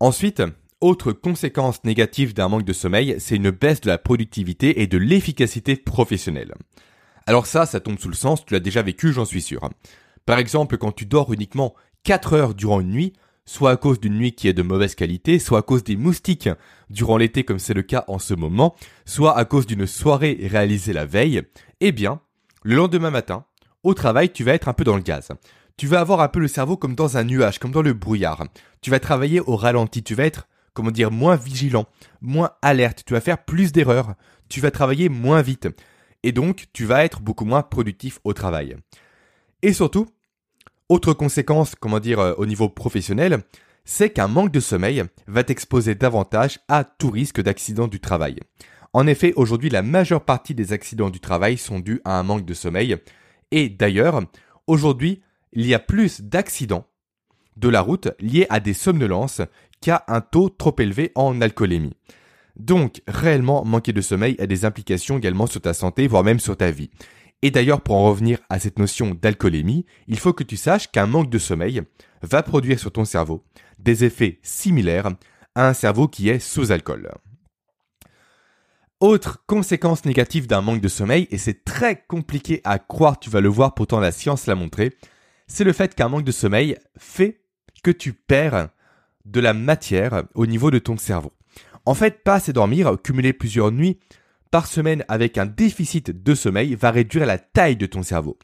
Ensuite, 0.00 0.42
autre 0.80 1.12
conséquence 1.12 1.84
négative 1.84 2.34
d'un 2.34 2.48
manque 2.48 2.64
de 2.64 2.72
sommeil, 2.72 3.16
c'est 3.18 3.36
une 3.36 3.50
baisse 3.50 3.80
de 3.80 3.88
la 3.88 3.98
productivité 3.98 4.82
et 4.82 4.86
de 4.86 4.98
l'efficacité 4.98 5.76
professionnelle. 5.76 6.54
Alors 7.26 7.46
ça, 7.46 7.66
ça 7.66 7.78
tombe 7.78 7.98
sous 7.98 8.08
le 8.08 8.14
sens, 8.14 8.44
tu 8.44 8.54
l'as 8.54 8.60
déjà 8.60 8.82
vécu, 8.82 9.12
j'en 9.12 9.24
suis 9.24 9.42
sûr. 9.42 9.70
Par 10.26 10.38
exemple, 10.38 10.78
quand 10.78 10.92
tu 10.92 11.06
dors 11.06 11.32
uniquement 11.32 11.74
4 12.04 12.32
heures 12.32 12.54
durant 12.54 12.80
une 12.80 12.90
nuit, 12.90 13.12
soit 13.44 13.70
à 13.70 13.76
cause 13.76 14.00
d'une 14.00 14.18
nuit 14.18 14.32
qui 14.32 14.48
est 14.48 14.52
de 14.52 14.62
mauvaise 14.62 14.94
qualité, 14.94 15.38
soit 15.38 15.60
à 15.60 15.62
cause 15.62 15.84
des 15.84 15.96
moustiques 15.96 16.48
durant 16.90 17.16
l'été 17.16 17.44
comme 17.44 17.58
c'est 17.58 17.74
le 17.74 17.82
cas 17.82 18.04
en 18.08 18.18
ce 18.18 18.34
moment, 18.34 18.74
soit 19.04 19.36
à 19.36 19.44
cause 19.44 19.66
d'une 19.66 19.86
soirée 19.86 20.38
réalisée 20.42 20.92
la 20.92 21.06
veille, 21.06 21.42
eh 21.80 21.92
bien, 21.92 22.20
le 22.62 22.76
lendemain 22.76 23.10
matin, 23.10 23.44
au 23.82 23.94
travail, 23.94 24.32
tu 24.32 24.44
vas 24.44 24.54
être 24.54 24.68
un 24.68 24.72
peu 24.72 24.84
dans 24.84 24.96
le 24.96 25.02
gaz. 25.02 25.28
Tu 25.76 25.86
vas 25.86 26.00
avoir 26.00 26.20
un 26.20 26.28
peu 26.28 26.40
le 26.40 26.48
cerveau 26.48 26.76
comme 26.76 26.94
dans 26.94 27.16
un 27.16 27.24
nuage, 27.24 27.58
comme 27.58 27.72
dans 27.72 27.82
le 27.82 27.92
brouillard. 27.92 28.44
Tu 28.80 28.90
vas 28.90 29.00
travailler 29.00 29.40
au 29.40 29.56
ralenti, 29.56 30.02
tu 30.02 30.14
vas 30.14 30.24
être, 30.24 30.46
comment 30.74 30.90
dire, 30.90 31.10
moins 31.10 31.36
vigilant, 31.36 31.86
moins 32.20 32.52
alerte, 32.62 33.02
tu 33.06 33.14
vas 33.14 33.20
faire 33.20 33.44
plus 33.44 33.72
d'erreurs, 33.72 34.14
tu 34.48 34.60
vas 34.60 34.70
travailler 34.70 35.08
moins 35.08 35.42
vite. 35.42 35.68
Et 36.22 36.32
donc, 36.32 36.66
tu 36.72 36.84
vas 36.84 37.04
être 37.04 37.20
beaucoup 37.20 37.44
moins 37.44 37.62
productif 37.62 38.20
au 38.24 38.32
travail. 38.32 38.76
Et 39.62 39.72
surtout, 39.72 40.06
autre 40.88 41.14
conséquence, 41.14 41.74
comment 41.74 42.00
dire, 42.00 42.20
euh, 42.20 42.34
au 42.36 42.46
niveau 42.46 42.68
professionnel, 42.68 43.42
c'est 43.84 44.10
qu'un 44.10 44.28
manque 44.28 44.52
de 44.52 44.60
sommeil 44.60 45.04
va 45.26 45.42
t'exposer 45.42 45.94
davantage 45.94 46.60
à 46.68 46.84
tout 46.84 47.10
risque 47.10 47.40
d'accident 47.40 47.88
du 47.88 47.98
travail. 47.98 48.38
En 48.92 49.06
effet, 49.06 49.32
aujourd'hui, 49.36 49.70
la 49.70 49.82
majeure 49.82 50.24
partie 50.24 50.54
des 50.54 50.72
accidents 50.72 51.10
du 51.10 51.18
travail 51.18 51.56
sont 51.56 51.80
dus 51.80 52.00
à 52.04 52.18
un 52.18 52.22
manque 52.22 52.44
de 52.44 52.54
sommeil. 52.54 52.96
Et 53.52 53.68
d'ailleurs, 53.68 54.20
aujourd'hui, 54.66 55.22
il 55.52 55.66
y 55.66 55.74
a 55.74 55.78
plus 55.78 56.22
d'accidents 56.22 56.86
de 57.56 57.68
la 57.68 57.82
route 57.82 58.08
liés 58.18 58.46
à 58.48 58.58
des 58.58 58.72
somnolences 58.72 59.42
qu'à 59.80 60.04
un 60.08 60.22
taux 60.22 60.48
trop 60.48 60.74
élevé 60.78 61.12
en 61.14 61.40
alcoolémie. 61.40 61.94
Donc, 62.56 63.02
réellement, 63.06 63.64
manquer 63.64 63.92
de 63.92 64.00
sommeil 64.00 64.36
a 64.38 64.46
des 64.46 64.64
implications 64.64 65.18
également 65.18 65.46
sur 65.46 65.60
ta 65.60 65.74
santé, 65.74 66.06
voire 66.06 66.24
même 66.24 66.40
sur 66.40 66.56
ta 66.56 66.70
vie. 66.70 66.90
Et 67.42 67.50
d'ailleurs, 67.50 67.82
pour 67.82 67.96
en 67.96 68.04
revenir 68.04 68.38
à 68.48 68.58
cette 68.58 68.78
notion 68.78 69.16
d'alcoolémie, 69.20 69.84
il 70.08 70.18
faut 70.18 70.32
que 70.32 70.44
tu 70.44 70.56
saches 70.56 70.90
qu'un 70.90 71.06
manque 71.06 71.30
de 71.30 71.38
sommeil 71.38 71.82
va 72.22 72.42
produire 72.42 72.78
sur 72.78 72.92
ton 72.92 73.04
cerveau 73.04 73.44
des 73.78 74.04
effets 74.04 74.38
similaires 74.42 75.10
à 75.54 75.68
un 75.68 75.74
cerveau 75.74 76.08
qui 76.08 76.28
est 76.28 76.38
sous 76.38 76.72
alcool. 76.72 77.10
Autre 79.02 79.42
conséquence 79.48 80.04
négative 80.04 80.46
d'un 80.46 80.60
manque 80.60 80.80
de 80.80 80.86
sommeil, 80.86 81.26
et 81.32 81.36
c'est 81.36 81.64
très 81.64 82.04
compliqué 82.06 82.60
à 82.62 82.78
croire, 82.78 83.18
tu 83.18 83.30
vas 83.30 83.40
le 83.40 83.48
voir, 83.48 83.74
pourtant 83.74 83.98
la 83.98 84.12
science 84.12 84.46
l'a 84.46 84.54
montré, 84.54 84.94
c'est 85.48 85.64
le 85.64 85.72
fait 85.72 85.96
qu'un 85.96 86.08
manque 86.08 86.22
de 86.22 86.30
sommeil 86.30 86.76
fait 86.96 87.40
que 87.82 87.90
tu 87.90 88.12
perds 88.12 88.68
de 89.24 89.40
la 89.40 89.54
matière 89.54 90.22
au 90.36 90.46
niveau 90.46 90.70
de 90.70 90.78
ton 90.78 90.96
cerveau. 90.96 91.32
En 91.84 91.94
fait, 91.94 92.22
pas 92.22 92.34
assez 92.34 92.52
dormir, 92.52 92.96
cumuler 93.02 93.32
plusieurs 93.32 93.72
nuits 93.72 93.98
par 94.52 94.68
semaine 94.68 95.04
avec 95.08 95.36
un 95.36 95.46
déficit 95.46 96.22
de 96.22 96.34
sommeil 96.36 96.76
va 96.76 96.92
réduire 96.92 97.26
la 97.26 97.38
taille 97.38 97.76
de 97.76 97.86
ton 97.86 98.04
cerveau. 98.04 98.38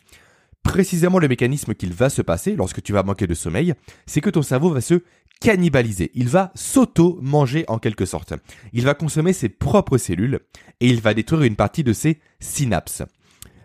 Précisément 0.65 1.21
le 1.21 1.29
mécanisme 1.29 1.73
qu'il 1.73 1.93
va 1.93 2.11
se 2.11 2.21
passer 2.21 2.57
lorsque 2.57 2.83
tu 2.83 2.93
vas 2.93 3.05
manquer 3.05 3.29
de 3.29 3.35
sommeil, 3.35 3.75
c'est 4.07 4.21
que 4.21 4.29
ton 4.29 4.43
cerveau 4.43 4.71
va 4.71 4.81
se 4.81 5.05
cannibaliser. 5.41 6.11
Il 6.15 6.29
va 6.29 6.53
s'auto-manger 6.55 7.65
en 7.69 7.79
quelque 7.79 8.07
sorte. 8.07 8.35
Il 8.73 8.85
va 8.85 8.95
consommer 8.95 9.33
ses 9.33 9.49
propres 9.49 9.99
cellules 9.99 10.41
et 10.81 10.89
il 10.89 11.01
va 11.01 11.15
détruire 11.15 11.43
une 11.43 11.57
partie 11.57 11.85
de 11.85 11.93
ses 11.93 12.21
synapses. 12.41 13.03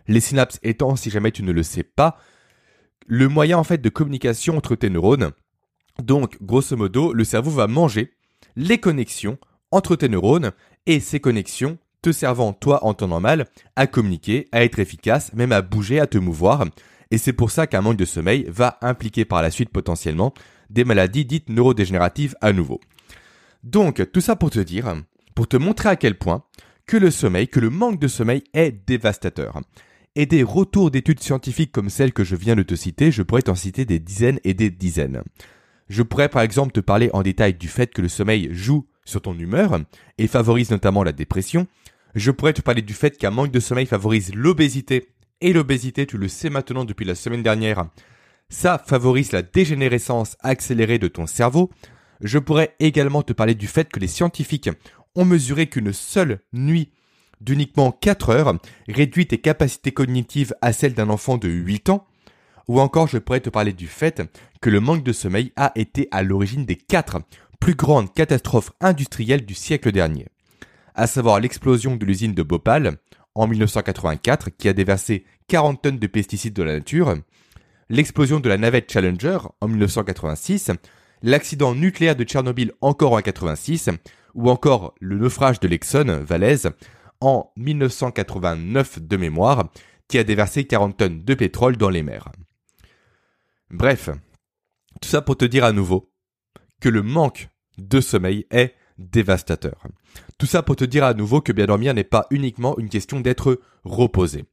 Les 0.07 0.19
synapses 0.19 0.59
étant, 0.63 0.95
si 0.95 1.09
jamais 1.09 1.31
tu 1.31 1.43
ne 1.43 1.51
le 1.51 1.63
sais 1.63 1.83
pas, 1.83 2.17
le 3.07 3.27
moyen 3.27 3.57
en 3.57 3.63
fait 3.63 3.79
de 3.79 3.89
communication 3.89 4.57
entre 4.57 4.75
tes 4.75 4.89
neurones. 4.89 5.31
Donc, 6.01 6.41
grosso 6.41 6.75
modo, 6.75 7.13
le 7.13 7.23
cerveau 7.23 7.51
va 7.51 7.67
manger 7.67 8.13
les 8.55 8.77
connexions 8.77 9.38
entre 9.71 9.95
tes 9.95 10.09
neurones 10.09 10.51
et 10.86 10.99
ces 10.99 11.19
connexions 11.19 11.77
te 12.01 12.12
servant, 12.12 12.53
toi, 12.53 12.83
en 12.86 12.93
temps 12.93 13.07
normal, 13.07 13.47
à 13.75 13.88
communiquer, 13.88 14.47
à 14.51 14.63
être 14.63 14.77
efficace, 14.79 15.33
même 15.33 15.53
à 15.53 15.62
bouger, 15.62 15.99
à 15.99 16.07
te 16.07 16.17
mouvoir. 16.17 16.65
Et 17.12 17.17
c'est 17.17 17.33
pour 17.33 17.49
ça 17.49 17.65
qu'un 17.65 17.81
manque 17.81 17.97
de 17.97 18.05
sommeil 18.05 18.45
va 18.49 18.77
impliquer 18.81 19.23
par 19.23 19.41
la 19.41 19.51
suite 19.51 19.69
potentiellement 19.69 20.33
des 20.73 20.83
maladies 20.83 21.25
dites 21.25 21.49
neurodégénératives 21.49 22.36
à 22.41 22.51
nouveau. 22.51 22.81
Donc, 23.63 24.12
tout 24.12 24.21
ça 24.21 24.36
pour 24.36 24.49
te 24.49 24.59
dire, 24.59 24.95
pour 25.36 25.47
te 25.47 25.57
montrer 25.57 25.89
à 25.89 25.95
quel 25.95 26.17
point 26.17 26.43
que 26.86 26.97
le 26.97 27.12
sommeil, 27.12 27.47
que 27.47 27.59
le 27.59 27.69
manque 27.69 27.99
de 27.99 28.07
sommeil 28.07 28.43
est 28.53 28.71
dévastateur. 28.86 29.62
Et 30.15 30.25
des 30.25 30.43
retours 30.43 30.91
d'études 30.91 31.21
scientifiques 31.21 31.71
comme 31.71 31.89
celles 31.89 32.13
que 32.13 32.23
je 32.23 32.36
viens 32.36 32.55
de 32.55 32.63
te 32.63 32.75
citer, 32.75 33.12
je 33.12 33.23
pourrais 33.23 33.41
t'en 33.41 33.55
citer 33.55 33.86
des 33.86 33.99
dizaines 33.99 34.39
et 34.43 34.53
des 34.53 34.69
dizaines. 34.69 35.23
Je 35.89 36.03
pourrais 36.03 36.29
par 36.29 36.41
exemple 36.41 36.71
te 36.71 36.79
parler 36.79 37.09
en 37.13 37.23
détail 37.23 37.53
du 37.53 37.67
fait 37.67 37.93
que 37.93 38.01
le 38.01 38.09
sommeil 38.09 38.49
joue 38.51 38.88
sur 39.05 39.21
ton 39.21 39.38
humeur 39.38 39.79
et 40.17 40.27
favorise 40.27 40.71
notamment 40.71 41.03
la 41.03 41.12
dépression, 41.12 41.67
je 42.15 42.31
pourrais 42.31 42.53
te 42.53 42.62
parler 42.62 42.81
du 42.81 42.93
fait 42.93 43.17
qu'un 43.17 43.31
manque 43.31 43.51
de 43.51 43.59
sommeil 43.59 43.86
favorise 43.86 44.33
l'obésité. 44.36 45.09
Et 45.41 45.51
l'obésité, 45.51 46.05
tu 46.05 46.17
le 46.17 46.27
sais 46.27 46.49
maintenant 46.49 46.86
depuis 46.86 47.05
la 47.05 47.15
semaine 47.15 47.43
dernière, 47.43 47.88
ça 48.49 48.82
favorise 48.84 49.32
la 49.32 49.41
dégénérescence 49.41 50.38
accélérée 50.41 50.99
de 50.99 51.08
ton 51.08 51.25
cerveau. 51.25 51.69
Je 52.21 52.39
pourrais 52.39 52.75
également 52.79 53.23
te 53.23 53.34
parler 53.34 53.56
du 53.56 53.67
fait 53.67 53.91
que 53.91 53.99
les 53.99 54.08
scientifiques 54.08 54.69
ont 55.15 55.25
mesuré 55.25 55.67
qu'une 55.67 55.93
seule 55.93 56.39
nuit 56.53 56.91
d'uniquement 57.41 57.91
4 57.91 58.29
heures 58.29 58.58
réduit 58.88 59.27
tes 59.27 59.39
capacités 59.39 59.91
cognitives 59.91 60.56
à 60.62 60.71
celles 60.71 60.93
d'un 60.93 61.10
enfant 61.10 61.38
de 61.38 61.49
8 61.49 61.89
ans. 61.89 62.06
Ou 62.67 62.79
encore, 62.79 63.08
je 63.08 63.17
pourrais 63.17 63.41
te 63.41 63.49
parler 63.49 63.73
du 63.73 63.88
fait 63.88 64.23
que 64.62 64.69
le 64.69 64.79
manque 64.79 65.03
de 65.03 65.12
sommeil 65.12 65.51
a 65.56 65.71
été 65.75 66.08
à 66.12 66.23
l'origine 66.23 66.65
des 66.65 66.77
4 66.77 67.19
plus 67.60 67.75
grandes 67.75 68.13
catastrophes 68.13 68.71
industrielles 68.79 69.45
du 69.45 69.53
siècle 69.53 69.91
dernier 69.91 70.27
à 70.95 71.08
savoir 71.08 71.39
l'explosion 71.39 71.95
de 71.95 72.06
l'usine 72.06 72.34
de 72.34 72.43
Bhopal 72.43 72.97
en 73.36 73.47
1984 73.47 74.49
qui 74.51 74.69
a 74.69 74.73
déversé 74.73 75.25
40 75.47 75.82
tonnes 75.82 75.99
de 75.99 76.08
pesticides 76.08 76.53
dans 76.53 76.65
la 76.65 76.73
nature, 76.73 77.15
l'explosion 77.93 78.39
de 78.39 78.49
la 78.49 78.58
navette 78.58 78.91
Challenger 78.91 79.38
en 79.62 79.67
1986, 79.67 80.71
l'accident 81.21 81.75
nucléaire 81.75 82.15
de 82.15 82.23
Tchernobyl 82.23 82.71
encore 82.82 83.12
en 83.12 83.17
1986, 83.17 83.91
ou 84.34 84.49
encore 84.49 84.95
le 84.99 85.15
naufrage 85.17 85.60
de 85.60 85.67
l'Exxon 85.67 86.23
Valdez 86.25 86.69
en 87.21 87.51
1989 87.56 88.99
de 88.99 89.17
mémoire, 89.17 89.69
qui 90.08 90.17
a 90.17 90.23
déversé 90.23 90.65
40 90.65 90.97
tonnes 90.97 91.23
de 91.23 91.34
pétrole 91.36 91.77
dans 91.77 91.91
les 91.91 92.01
mers. 92.01 92.32
Bref, 93.69 94.10
tout 94.99 95.10
ça 95.10 95.21
pour 95.21 95.38
te 95.38 95.45
dire 95.45 95.63
à 95.63 95.71
nouveau 95.71 96.12
que 96.82 96.89
le 96.89 97.03
manque 97.03 97.49
de 97.77 98.01
sommeil 98.01 98.47
est 98.49 98.73
dévastateur. 98.97 99.84
Tout 100.39 100.47
ça 100.47 100.63
pour 100.63 100.75
te 100.75 100.84
dire 100.84 101.03
à 101.03 101.13
nouveau 101.13 101.41
que 101.41 101.51
bien 101.51 101.67
dormir 101.67 101.93
n'est 101.93 102.03
pas 102.03 102.25
uniquement 102.32 102.75
une 102.79 102.89
question 102.89 103.19
d'être 103.19 103.62
reposé. 103.84 104.45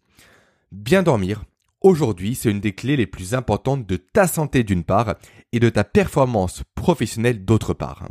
Bien 0.73 1.03
dormir, 1.03 1.43
Aujourd'hui, 1.81 2.35
c'est 2.35 2.51
une 2.51 2.61
des 2.61 2.75
clés 2.75 2.97
les 2.97 3.07
plus 3.07 3.35
importantes 3.35 3.87
de 3.87 3.97
ta 3.97 4.27
santé 4.27 4.65
d'une 4.65 4.85
part 4.85 5.15
et 5.53 5.61
de 5.61 5.71
ta 5.71 5.83
performance 5.83 6.63
professionnelle 6.75 7.45
d'autre 7.45 7.73
part. 7.73 8.07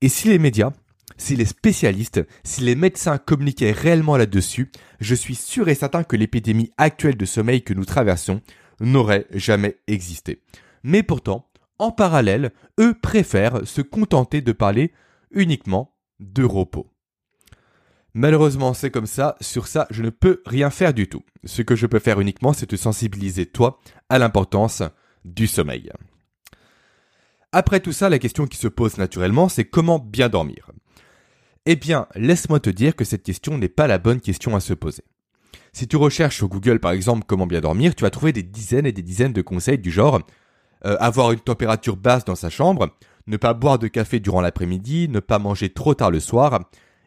Et 0.00 0.08
si 0.08 0.28
les 0.28 0.40
médias, 0.40 0.72
si 1.16 1.36
les 1.36 1.44
spécialistes, 1.44 2.26
si 2.42 2.62
les 2.62 2.74
médecins 2.74 3.18
communiquaient 3.18 3.70
réellement 3.70 4.16
là-dessus, 4.16 4.72
je 4.98 5.14
suis 5.14 5.36
sûr 5.36 5.68
et 5.68 5.76
certain 5.76 6.02
que 6.02 6.16
l'épidémie 6.16 6.72
actuelle 6.76 7.16
de 7.16 7.24
sommeil 7.24 7.62
que 7.62 7.72
nous 7.72 7.84
traversons 7.84 8.40
n'aurait 8.80 9.26
jamais 9.30 9.76
existé. 9.86 10.42
Mais 10.82 11.04
pourtant, 11.04 11.48
en 11.78 11.92
parallèle, 11.92 12.52
eux 12.80 12.94
préfèrent 13.00 13.66
se 13.66 13.80
contenter 13.80 14.40
de 14.40 14.52
parler 14.52 14.92
uniquement 15.30 15.94
de 16.18 16.42
repos. 16.42 16.90
Malheureusement, 18.18 18.72
c'est 18.72 18.90
comme 18.90 19.04
ça. 19.04 19.36
Sur 19.42 19.66
ça, 19.66 19.86
je 19.90 20.02
ne 20.02 20.08
peux 20.08 20.40
rien 20.46 20.70
faire 20.70 20.94
du 20.94 21.06
tout. 21.06 21.20
Ce 21.44 21.60
que 21.60 21.76
je 21.76 21.86
peux 21.86 21.98
faire 21.98 22.18
uniquement, 22.18 22.54
c'est 22.54 22.64
te 22.64 22.74
sensibiliser, 22.74 23.44
toi, 23.44 23.78
à 24.08 24.18
l'importance 24.18 24.82
du 25.26 25.46
sommeil. 25.46 25.90
Après 27.52 27.78
tout 27.78 27.92
ça, 27.92 28.08
la 28.08 28.18
question 28.18 28.46
qui 28.46 28.56
se 28.56 28.68
pose 28.68 28.96
naturellement, 28.96 29.50
c'est 29.50 29.66
comment 29.66 29.98
bien 29.98 30.30
dormir? 30.30 30.70
Eh 31.66 31.76
bien, 31.76 32.06
laisse-moi 32.14 32.58
te 32.58 32.70
dire 32.70 32.96
que 32.96 33.04
cette 33.04 33.22
question 33.22 33.58
n'est 33.58 33.68
pas 33.68 33.86
la 33.86 33.98
bonne 33.98 34.22
question 34.22 34.56
à 34.56 34.60
se 34.60 34.72
poser. 34.72 35.04
Si 35.74 35.86
tu 35.86 35.96
recherches 35.96 36.36
sur 36.36 36.48
Google, 36.48 36.80
par 36.80 36.92
exemple, 36.92 37.24
comment 37.26 37.46
bien 37.46 37.60
dormir, 37.60 37.94
tu 37.94 38.04
vas 38.04 38.10
trouver 38.10 38.32
des 38.32 38.42
dizaines 38.42 38.86
et 38.86 38.92
des 38.92 39.02
dizaines 39.02 39.34
de 39.34 39.42
conseils 39.42 39.76
du 39.76 39.90
genre 39.90 40.22
euh, 40.86 40.96
avoir 41.00 41.32
une 41.32 41.40
température 41.40 41.98
basse 41.98 42.24
dans 42.24 42.34
sa 42.34 42.48
chambre, 42.48 42.96
ne 43.26 43.36
pas 43.36 43.52
boire 43.52 43.78
de 43.78 43.88
café 43.88 44.20
durant 44.20 44.40
l'après-midi, 44.40 45.10
ne 45.10 45.20
pas 45.20 45.38
manger 45.38 45.68
trop 45.68 45.92
tard 45.92 46.10
le 46.10 46.20
soir, 46.20 46.60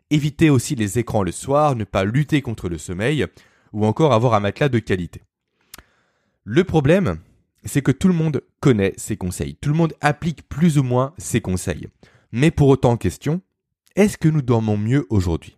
éviter 0.09 0.49
aussi 0.49 0.75
les 0.75 0.99
écrans 0.99 1.23
le 1.23 1.31
soir, 1.31 1.75
ne 1.75 1.83
pas 1.83 2.03
lutter 2.03 2.41
contre 2.41 2.69
le 2.69 2.77
sommeil, 2.77 3.25
ou 3.73 3.85
encore 3.85 4.13
avoir 4.13 4.33
un 4.33 4.39
matelas 4.39 4.69
de 4.69 4.79
qualité. 4.79 5.21
Le 6.43 6.63
problème, 6.63 7.19
c'est 7.63 7.81
que 7.81 7.91
tout 7.91 8.07
le 8.07 8.13
monde 8.13 8.41
connaît 8.59 8.93
ces 8.97 9.17
conseils, 9.17 9.55
tout 9.55 9.69
le 9.69 9.75
monde 9.75 9.93
applique 10.01 10.47
plus 10.47 10.77
ou 10.77 10.83
moins 10.83 11.13
ces 11.17 11.41
conseils. 11.41 11.87
Mais 12.31 12.51
pour 12.51 12.67
autant, 12.67 12.97
question, 12.97 13.41
est-ce 13.95 14.17
que 14.17 14.29
nous 14.29 14.41
dormons 14.41 14.77
mieux 14.77 15.05
aujourd'hui? 15.09 15.57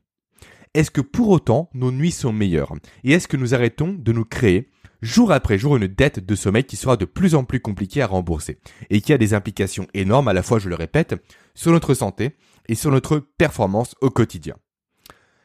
Est-ce 0.74 0.92
que 0.92 1.02
pour 1.02 1.30
autant 1.30 1.70
nos 1.74 1.92
nuits 1.92 2.12
sont 2.12 2.32
meilleures? 2.32 2.74
Et 3.04 3.12
est-ce 3.12 3.28
que 3.28 3.38
nous 3.38 3.54
arrêtons 3.54 3.94
de 3.94 4.12
nous 4.14 4.26
créer 4.26 4.70
jour 5.02 5.32
après 5.32 5.58
jour 5.58 5.76
une 5.76 5.88
dette 5.88 6.26
de 6.26 6.36
sommeil 6.36 6.64
qui 6.64 6.78
sera 6.78 6.96
de 6.96 7.06
plus 7.06 7.36
en 7.36 7.44
plus 7.44 7.60
compliquée 7.60 8.02
à 8.02 8.08
rembourser? 8.08 8.58
Et 8.90 9.02
qui 9.02 9.12
a 9.12 9.18
des 9.18 9.34
implications 9.34 9.88
énormes 9.94 10.30
à 10.30 10.34
la 10.34 10.44
fois, 10.44 10.60
je 10.60 10.70
le 10.70 10.76
répète, 10.76 11.16
sur 11.56 11.72
notre 11.72 11.94
santé 11.94 12.36
et 12.72 12.76
sur 12.76 12.90
notre 12.90 13.20
performance 13.20 13.96
au 14.00 14.10
quotidien 14.10 14.56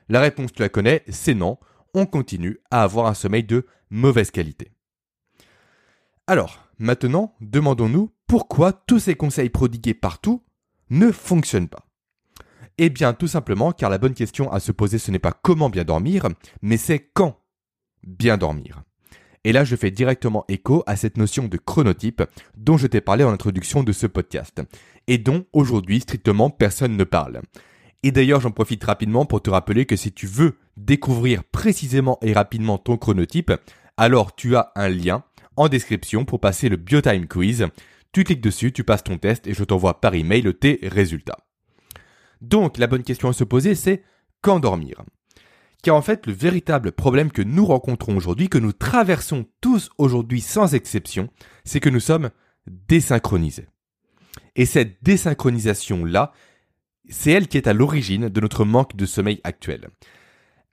La 0.09 0.21
réponse, 0.21 0.53
tu 0.53 0.63
la 0.63 0.69
connais, 0.69 1.03
c'est 1.09 1.35
non. 1.35 1.59
On 1.93 2.07
continue 2.07 2.61
à 2.71 2.85
avoir 2.85 3.07
un 3.07 3.15
sommeil 3.15 3.43
de 3.43 3.67
mauvaise 3.91 4.31
qualité. 4.31 4.71
Alors, 6.29 6.69
maintenant, 6.79 7.35
demandons-nous 7.41 8.13
pourquoi 8.29 8.73
tous 8.73 9.01
ces 9.01 9.17
conseils 9.17 9.51
prodigués 9.51 9.93
partout 9.93 10.45
ne 10.89 11.11
fonctionnent 11.11 11.69
pas. 11.69 11.89
Eh 12.79 12.91
bien, 12.91 13.13
tout 13.13 13.27
simplement 13.27 13.73
car 13.73 13.91
la 13.91 13.99
bonne 13.99 14.15
question 14.15 14.53
à 14.53 14.61
se 14.61 14.71
poser, 14.71 14.99
ce 14.99 15.11
n'est 15.11 15.19
pas 15.19 15.33
comment 15.33 15.69
bien 15.69 15.85
dormir, 15.85 16.29
mais 16.63 16.77
c'est 16.77 17.11
quand 17.13 17.41
bien 18.05 18.37
dormir. 18.37 18.85
Et 19.47 19.53
là, 19.53 19.63
je 19.63 19.77
fais 19.77 19.93
directement 19.93 20.45
écho 20.49 20.83
à 20.89 20.97
cette 20.97 21.17
notion 21.17 21.47
de 21.47 21.57
chronotype 21.57 22.21
dont 22.57 22.77
je 22.77 22.89
t'ai 22.89 23.01
parlé 23.01 23.23
en 23.23 23.31
introduction 23.31 23.85
de 23.85 23.93
ce 23.93 24.09
podcast, 24.09 24.61
et 25.07 25.19
dont 25.19 25.47
aujourd'hui 25.53 26.01
strictement 26.01 26.51
personne 26.51 26.97
ne 26.97 27.05
parle. 27.05 27.43
Et 28.03 28.11
d'ailleurs, 28.11 28.41
j'en 28.41 28.51
profite 28.51 28.83
rapidement 28.83 29.25
pour 29.25 29.41
te 29.41 29.49
rappeler 29.49 29.87
que 29.87 29.95
si 29.95 30.11
tu 30.11 30.27
veux 30.27 30.59
découvrir 30.77 31.45
précisément 31.45 32.19
et 32.23 32.33
rapidement 32.33 32.77
ton 32.77 32.97
chronotype, 32.97 33.53
alors 33.97 34.35
tu 34.35 34.57
as 34.57 34.73
un 34.75 34.89
lien 34.89 35.23
en 35.55 35.69
description 35.69 36.25
pour 36.25 36.41
passer 36.41 36.69
le 36.69 36.77
Biotime 36.77 37.29
Quiz. 37.29 37.69
Tu 38.11 38.25
cliques 38.25 38.41
dessus, 38.41 38.73
tu 38.73 38.83
passes 38.83 39.05
ton 39.05 39.17
test 39.17 39.47
et 39.47 39.55
je 39.55 39.63
t'envoie 39.63 40.01
par 40.01 40.15
email 40.15 40.53
tes 40.55 40.81
résultats. 40.83 41.39
Donc, 42.41 42.79
la 42.79 42.89
bonne 42.89 43.05
question 43.05 43.29
à 43.29 43.33
se 43.33 43.45
poser, 43.45 43.77
c'est 43.77 44.03
quand 44.41 44.59
dormir? 44.59 45.05
Car 45.87 45.95
en 45.95 46.03
fait, 46.03 46.27
le 46.27 46.33
véritable 46.33 46.91
problème 46.91 47.31
que 47.31 47.43
nous 47.43 47.65
rencontrons 47.65 48.17
aujourd'hui, 48.17 48.49
que 48.49 48.59
nous 48.59 48.73
traversons 48.73 49.47
tous 49.61 49.89
aujourd'hui 49.99 50.41
sans 50.41 50.75
exception, 50.75 51.29
c'est 51.63 51.79
que 51.79 51.89
nous 51.89 52.01
sommes 52.01 52.31
désynchronisés. 52.67 53.69
Et 54.57 54.67
cette 54.67 55.01
désynchronisation-là, 55.05 56.33
c'est 57.09 57.31
elle 57.31 57.47
qui 57.47 57.57
est 57.57 57.69
à 57.69 57.73
l'origine 57.73 58.29
de 58.29 58.41
notre 58.41 58.65
manque 58.65 58.97
de 58.97 59.07
sommeil 59.07 59.41
actuel. 59.45 59.91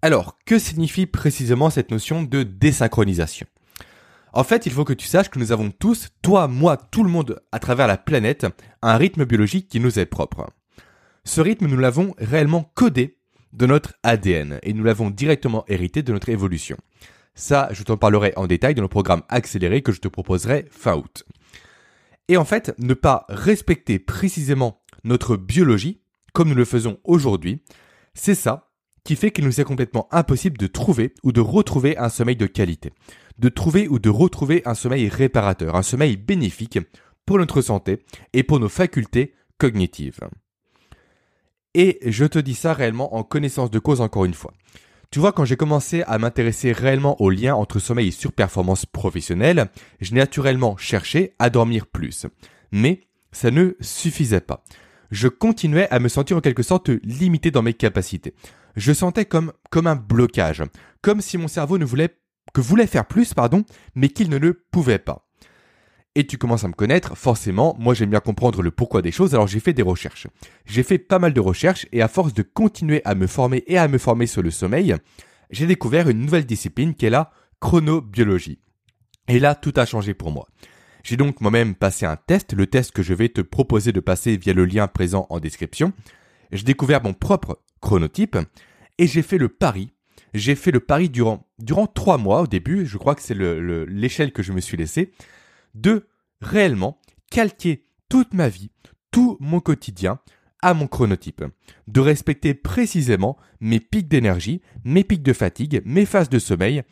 Alors, 0.01 0.39
que 0.47 0.57
signifie 0.57 1.05
précisément 1.05 1.69
cette 1.69 1.91
notion 1.91 2.23
de 2.23 2.41
désynchronisation? 2.41 3.45
En 4.33 4.43
fait, 4.43 4.65
il 4.65 4.71
faut 4.71 4.83
que 4.83 4.93
tu 4.93 5.05
saches 5.05 5.29
que 5.29 5.37
nous 5.37 5.51
avons 5.51 5.69
tous, 5.69 6.09
toi, 6.23 6.47
moi, 6.47 6.75
tout 6.75 7.03
le 7.03 7.11
monde 7.11 7.39
à 7.51 7.59
travers 7.59 7.85
la 7.85 7.97
planète, 7.97 8.47
un 8.81 8.97
rythme 8.97 9.25
biologique 9.25 9.67
qui 9.67 9.79
nous 9.79 9.99
est 9.99 10.07
propre. 10.07 10.49
Ce 11.23 11.39
rythme, 11.39 11.67
nous 11.67 11.77
l'avons 11.77 12.15
réellement 12.17 12.71
codé 12.73 13.19
de 13.53 13.65
notre 13.65 13.93
ADN 14.03 14.59
et 14.63 14.73
nous 14.73 14.83
l'avons 14.83 15.09
directement 15.09 15.63
hérité 15.67 16.03
de 16.03 16.11
notre 16.11 16.29
évolution. 16.29 16.77
Ça, 17.35 17.69
je 17.71 17.83
t'en 17.83 17.97
parlerai 17.97 18.33
en 18.35 18.47
détail 18.47 18.75
dans 18.75 18.81
le 18.81 18.87
programme 18.87 19.23
accéléré 19.29 19.81
que 19.81 19.91
je 19.91 20.01
te 20.01 20.07
proposerai 20.07 20.65
fin 20.69 20.95
août. 20.95 21.23
Et 22.27 22.37
en 22.37 22.45
fait, 22.45 22.73
ne 22.79 22.93
pas 22.93 23.25
respecter 23.29 23.99
précisément 23.99 24.81
notre 25.03 25.35
biologie, 25.35 26.01
comme 26.33 26.49
nous 26.49 26.55
le 26.55 26.65
faisons 26.65 26.99
aujourd'hui, 27.03 27.63
c'est 28.13 28.35
ça 28.35 28.69
qui 29.03 29.15
fait 29.15 29.31
qu'il 29.31 29.45
nous 29.45 29.59
est 29.59 29.65
complètement 29.65 30.07
impossible 30.11 30.57
de 30.57 30.67
trouver 30.67 31.13
ou 31.23 31.31
de 31.31 31.41
retrouver 31.41 31.97
un 31.97 32.09
sommeil 32.09 32.37
de 32.37 32.45
qualité, 32.45 32.93
de 33.37 33.49
trouver 33.49 33.87
ou 33.87 33.99
de 33.99 34.09
retrouver 34.09 34.61
un 34.65 34.75
sommeil 34.75 35.09
réparateur, 35.09 35.75
un 35.75 35.83
sommeil 35.83 36.15
bénéfique 36.15 36.79
pour 37.25 37.37
notre 37.37 37.61
santé 37.61 38.05
et 38.31 38.43
pour 38.43 38.59
nos 38.59 38.69
facultés 38.69 39.33
cognitives. 39.57 40.21
Et 41.73 41.99
je 42.05 42.25
te 42.25 42.39
dis 42.39 42.55
ça 42.55 42.73
réellement 42.73 43.15
en 43.15 43.23
connaissance 43.23 43.71
de 43.71 43.79
cause 43.79 44.01
encore 44.01 44.25
une 44.25 44.33
fois. 44.33 44.53
Tu 45.11 45.19
vois, 45.19 45.31
quand 45.31 45.45
j'ai 45.45 45.57
commencé 45.57 46.03
à 46.07 46.17
m'intéresser 46.17 46.71
réellement 46.71 47.21
au 47.21 47.29
lien 47.29 47.53
entre 47.53 47.79
sommeil 47.79 48.07
et 48.07 48.11
surperformance 48.11 48.85
professionnelle, 48.85 49.69
je 50.01 50.15
naturellement 50.15 50.75
cherché 50.77 51.35
à 51.37 51.49
dormir 51.49 51.85
plus. 51.85 52.25
Mais 52.71 53.01
ça 53.31 53.51
ne 53.51 53.73
suffisait 53.79 54.41
pas. 54.41 54.63
Je 55.11 55.27
continuais 55.27 55.87
à 55.91 55.99
me 55.99 56.07
sentir 56.07 56.37
en 56.37 56.41
quelque 56.41 56.63
sorte 56.63 56.89
limité 57.03 57.51
dans 57.51 57.61
mes 57.61 57.75
capacités. 57.75 58.33
Je 58.75 58.91
sentais 58.91 59.25
comme, 59.25 59.53
comme 59.69 59.85
un 59.85 59.95
blocage. 59.95 60.63
Comme 61.01 61.21
si 61.21 61.37
mon 61.37 61.47
cerveau 61.47 61.77
ne 61.77 61.85
voulait, 61.85 62.17
que 62.53 62.61
voulait 62.61 62.87
faire 62.87 63.05
plus, 63.05 63.35
pardon, 63.35 63.63
mais 63.93 64.09
qu'il 64.09 64.29
ne 64.29 64.37
le 64.37 64.65
pouvait 64.71 64.97
pas 64.97 65.27
et 66.15 66.27
tu 66.27 66.37
commences 66.37 66.63
à 66.63 66.67
me 66.67 66.73
connaître, 66.73 67.17
forcément, 67.17 67.75
moi 67.79 67.93
j'aime 67.93 68.11
bien 68.11 68.19
comprendre 68.19 68.61
le 68.61 68.71
pourquoi 68.71 69.01
des 69.01 69.11
choses, 69.11 69.33
alors 69.33 69.47
j'ai 69.47 69.59
fait 69.59 69.73
des 69.73 69.81
recherches. 69.81 70.27
J'ai 70.65 70.83
fait 70.83 70.99
pas 70.99 71.19
mal 71.19 71.33
de 71.33 71.39
recherches 71.39 71.87
et 71.91 72.01
à 72.01 72.07
force 72.07 72.33
de 72.33 72.43
continuer 72.43 73.01
à 73.03 73.15
me 73.15 73.25
former 73.25 73.63
et 73.67 73.77
à 73.77 73.87
me 73.87 73.97
former 73.97 74.27
sur 74.27 74.43
le 74.43 74.51
sommeil, 74.51 74.95
j'ai 75.49 75.65
découvert 75.65 76.09
une 76.09 76.19
nouvelle 76.19 76.45
discipline 76.45 76.93
qui 76.93 77.07
est 77.07 77.09
la 77.09 77.31
chronobiologie. 77.59 78.59
Et 79.27 79.39
là, 79.39 79.55
tout 79.55 79.73
a 79.77 79.85
changé 79.85 80.13
pour 80.13 80.31
moi. 80.31 80.47
J'ai 81.03 81.17
donc 81.17 81.41
moi-même 81.41 81.75
passé 81.75 82.05
un 82.05 82.15
test, 82.15 82.53
le 82.53 82.67
test 82.67 82.91
que 82.91 83.03
je 83.03 83.13
vais 83.13 83.29
te 83.29 83.41
proposer 83.41 83.91
de 83.91 83.99
passer 83.99 84.37
via 84.37 84.53
le 84.53 84.65
lien 84.65 84.87
présent 84.87 85.25
en 85.29 85.39
description. 85.39 85.93
J'ai 86.51 86.63
découvert 86.63 87.03
mon 87.03 87.13
propre 87.13 87.59
chronotype 87.81 88.37
et 88.97 89.07
j'ai 89.07 89.21
fait 89.21 89.37
le 89.37 89.49
pari. 89.49 89.91
J'ai 90.33 90.55
fait 90.55 90.71
le 90.71 90.79
pari 90.79 91.09
durant, 91.09 91.47
durant 91.59 91.87
trois 91.87 92.17
mois 92.17 92.41
au 92.41 92.47
début, 92.47 92.85
je 92.85 92.97
crois 92.97 93.15
que 93.15 93.21
c'est 93.21 93.37
l'échelle 93.37 94.31
que 94.31 94.43
je 94.43 94.51
me 94.51 94.61
suis 94.61 94.77
laissé 94.77 95.11
de 95.73 96.07
réellement 96.41 96.99
calquer 97.31 97.85
toute 98.09 98.33
ma 98.33 98.49
vie, 98.49 98.71
tout 99.11 99.37
mon 99.39 99.59
quotidien 99.59 100.19
à 100.61 100.73
mon 100.73 100.87
chronotype, 100.87 101.43
de 101.87 101.99
respecter 101.99 102.53
précisément 102.53 103.37
mes 103.59 103.79
pics 103.79 104.07
d'énergie, 104.07 104.61
mes 104.85 105.03
pics 105.03 105.23
de 105.23 105.33
fatigue, 105.33 105.81
mes 105.85 106.05
phases 106.05 106.29
de 106.29 106.39
sommeil, 106.39 106.83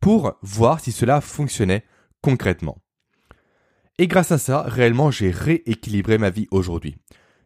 pour 0.00 0.38
voir 0.42 0.80
si 0.80 0.90
cela 0.90 1.20
fonctionnait 1.20 1.84
concrètement. 2.22 2.78
Et 3.98 4.06
grâce 4.06 4.32
à 4.32 4.38
ça, 4.38 4.62
réellement, 4.62 5.10
j'ai 5.10 5.30
rééquilibré 5.30 6.16
ma 6.16 6.30
vie 6.30 6.48
aujourd'hui. 6.50 6.96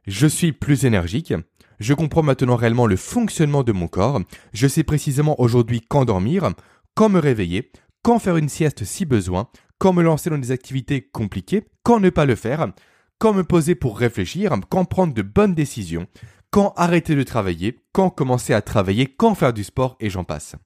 Je 0.06 0.28
suis 0.28 0.52
plus 0.52 0.84
énergique, 0.84 1.34
je 1.80 1.94
comprends 1.94 2.22
maintenant 2.22 2.54
réellement 2.54 2.86
le 2.86 2.96
fonctionnement 2.96 3.64
de 3.64 3.72
mon 3.72 3.88
corps, 3.88 4.20
je 4.52 4.68
sais 4.68 4.84
précisément 4.84 5.40
aujourd'hui 5.40 5.80
quand 5.80 6.04
dormir, 6.04 6.52
quand 6.94 7.08
me 7.08 7.18
réveiller, 7.18 7.72
quand 8.02 8.20
faire 8.20 8.36
une 8.36 8.48
sieste 8.48 8.84
si 8.84 9.04
besoin, 9.04 9.48
quand 9.78 9.92
me 9.92 10.02
lancer 10.02 10.30
dans 10.30 10.38
des 10.38 10.50
activités 10.50 11.02
compliquées, 11.02 11.64
quand 11.82 12.00
ne 12.00 12.10
pas 12.10 12.26
le 12.26 12.36
faire, 12.36 12.72
quand 13.18 13.32
me 13.32 13.44
poser 13.44 13.74
pour 13.74 13.98
réfléchir, 13.98 14.54
quand 14.68 14.84
prendre 14.84 15.14
de 15.14 15.22
bonnes 15.22 15.54
décisions, 15.54 16.06
quand 16.50 16.72
arrêter 16.76 17.14
de 17.16 17.22
travailler, 17.22 17.80
quand 17.92 18.10
commencer 18.10 18.52
à 18.54 18.62
travailler, 18.62 19.06
quand 19.06 19.34
faire 19.34 19.52
du 19.52 19.64
sport 19.64 19.96
et 20.00 20.10
j'en 20.10 20.24
passe. 20.24 20.56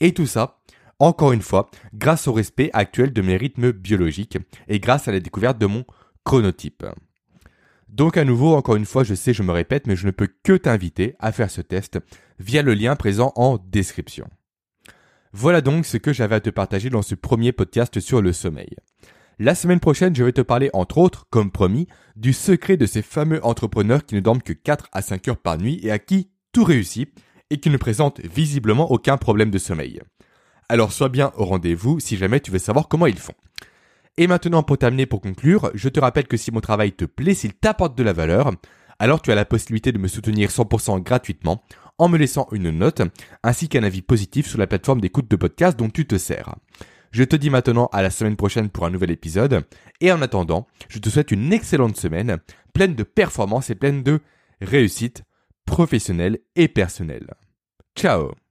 Et 0.00 0.12
tout 0.12 0.26
ça, 0.26 0.60
encore 0.98 1.32
une 1.32 1.42
fois, 1.42 1.70
grâce 1.94 2.26
au 2.26 2.32
respect 2.32 2.70
actuel 2.72 3.12
de 3.12 3.22
mes 3.22 3.36
rythmes 3.36 3.70
biologiques 3.72 4.38
et 4.66 4.80
grâce 4.80 5.06
à 5.06 5.12
la 5.12 5.20
découverte 5.20 5.58
de 5.58 5.66
mon 5.66 5.84
chronotype. 6.24 6.84
Donc 7.88 8.16
à 8.16 8.24
nouveau, 8.24 8.54
encore 8.54 8.76
une 8.76 8.84
fois, 8.84 9.04
je 9.04 9.14
sais, 9.14 9.32
je 9.32 9.42
me 9.42 9.52
répète, 9.52 9.86
mais 9.86 9.96
je 9.96 10.06
ne 10.06 10.10
peux 10.10 10.28
que 10.42 10.52
t'inviter 10.52 11.14
à 11.18 11.32
faire 11.32 11.50
ce 11.50 11.60
test 11.60 11.98
via 12.38 12.62
le 12.62 12.74
lien 12.74 12.96
présent 12.96 13.32
en 13.36 13.58
description. 13.58 14.28
Voilà 15.32 15.60
donc 15.60 15.84
ce 15.84 15.98
que 15.98 16.12
j'avais 16.12 16.36
à 16.36 16.40
te 16.40 16.50
partager 16.50 16.88
dans 16.88 17.02
ce 17.02 17.14
premier 17.14 17.52
podcast 17.52 18.00
sur 18.00 18.22
le 18.22 18.32
sommeil. 18.32 18.74
La 19.38 19.54
semaine 19.54 19.78
prochaine, 19.78 20.16
je 20.16 20.24
vais 20.24 20.32
te 20.32 20.40
parler 20.40 20.70
entre 20.72 20.98
autres, 20.98 21.26
comme 21.30 21.50
promis, 21.50 21.86
du 22.16 22.32
secret 22.32 22.76
de 22.76 22.86
ces 22.86 23.02
fameux 23.02 23.44
entrepreneurs 23.44 24.04
qui 24.04 24.14
ne 24.14 24.20
dorment 24.20 24.42
que 24.42 24.54
4 24.54 24.88
à 24.92 25.02
5 25.02 25.28
heures 25.28 25.36
par 25.36 25.58
nuit 25.58 25.78
et 25.82 25.90
à 25.90 25.98
qui 25.98 26.30
tout 26.52 26.64
réussit 26.64 27.12
et 27.50 27.58
qui 27.58 27.70
ne 27.70 27.76
présentent 27.76 28.20
visiblement 28.20 28.90
aucun 28.90 29.16
problème 29.16 29.50
de 29.50 29.58
sommeil. 29.58 30.00
Alors 30.68 30.92
sois 30.92 31.08
bien 31.08 31.32
au 31.36 31.44
rendez-vous 31.44 32.00
si 32.00 32.16
jamais 32.16 32.40
tu 32.40 32.50
veux 32.50 32.58
savoir 32.58 32.88
comment 32.88 33.06
ils 33.06 33.18
font. 33.18 33.34
Et 34.16 34.26
maintenant 34.26 34.62
pour 34.62 34.78
terminer 34.78 35.06
pour 35.06 35.20
conclure, 35.20 35.70
je 35.74 35.88
te 35.88 36.00
rappelle 36.00 36.26
que 36.26 36.36
si 36.36 36.50
mon 36.50 36.60
travail 36.60 36.92
te 36.92 37.04
plaît, 37.04 37.34
s'il 37.34 37.54
t'apporte 37.54 37.96
de 37.96 38.02
la 38.02 38.12
valeur, 38.12 38.50
alors 38.98 39.22
tu 39.22 39.30
as 39.30 39.36
la 39.36 39.44
possibilité 39.44 39.92
de 39.92 39.98
me 39.98 40.08
soutenir 40.08 40.50
100% 40.50 41.02
gratuitement 41.02 41.62
en 41.98 42.08
me 42.08 42.18
laissant 42.18 42.48
une 42.52 42.70
note 42.70 43.02
ainsi 43.42 43.68
qu'un 43.68 43.82
avis 43.82 44.02
positif 44.02 44.46
sur 44.48 44.58
la 44.58 44.66
plateforme 44.66 45.00
d'écoute 45.00 45.30
de 45.30 45.36
podcast 45.36 45.78
dont 45.78 45.90
tu 45.90 46.06
te 46.06 46.16
sers. 46.16 46.54
Je 47.10 47.24
te 47.24 47.36
dis 47.36 47.50
maintenant 47.50 47.88
à 47.92 48.02
la 48.02 48.10
semaine 48.10 48.36
prochaine 48.36 48.68
pour 48.68 48.84
un 48.84 48.90
nouvel 48.90 49.10
épisode 49.10 49.64
et 50.00 50.12
en 50.12 50.22
attendant, 50.22 50.66
je 50.88 50.98
te 50.98 51.08
souhaite 51.08 51.30
une 51.30 51.52
excellente 51.52 51.96
semaine 51.96 52.38
pleine 52.74 52.94
de 52.94 53.02
performances 53.02 53.70
et 53.70 53.74
pleine 53.74 54.02
de 54.02 54.20
réussite 54.60 55.24
professionnelle 55.64 56.38
et 56.56 56.68
personnelle. 56.68 57.34
Ciao 57.96 58.47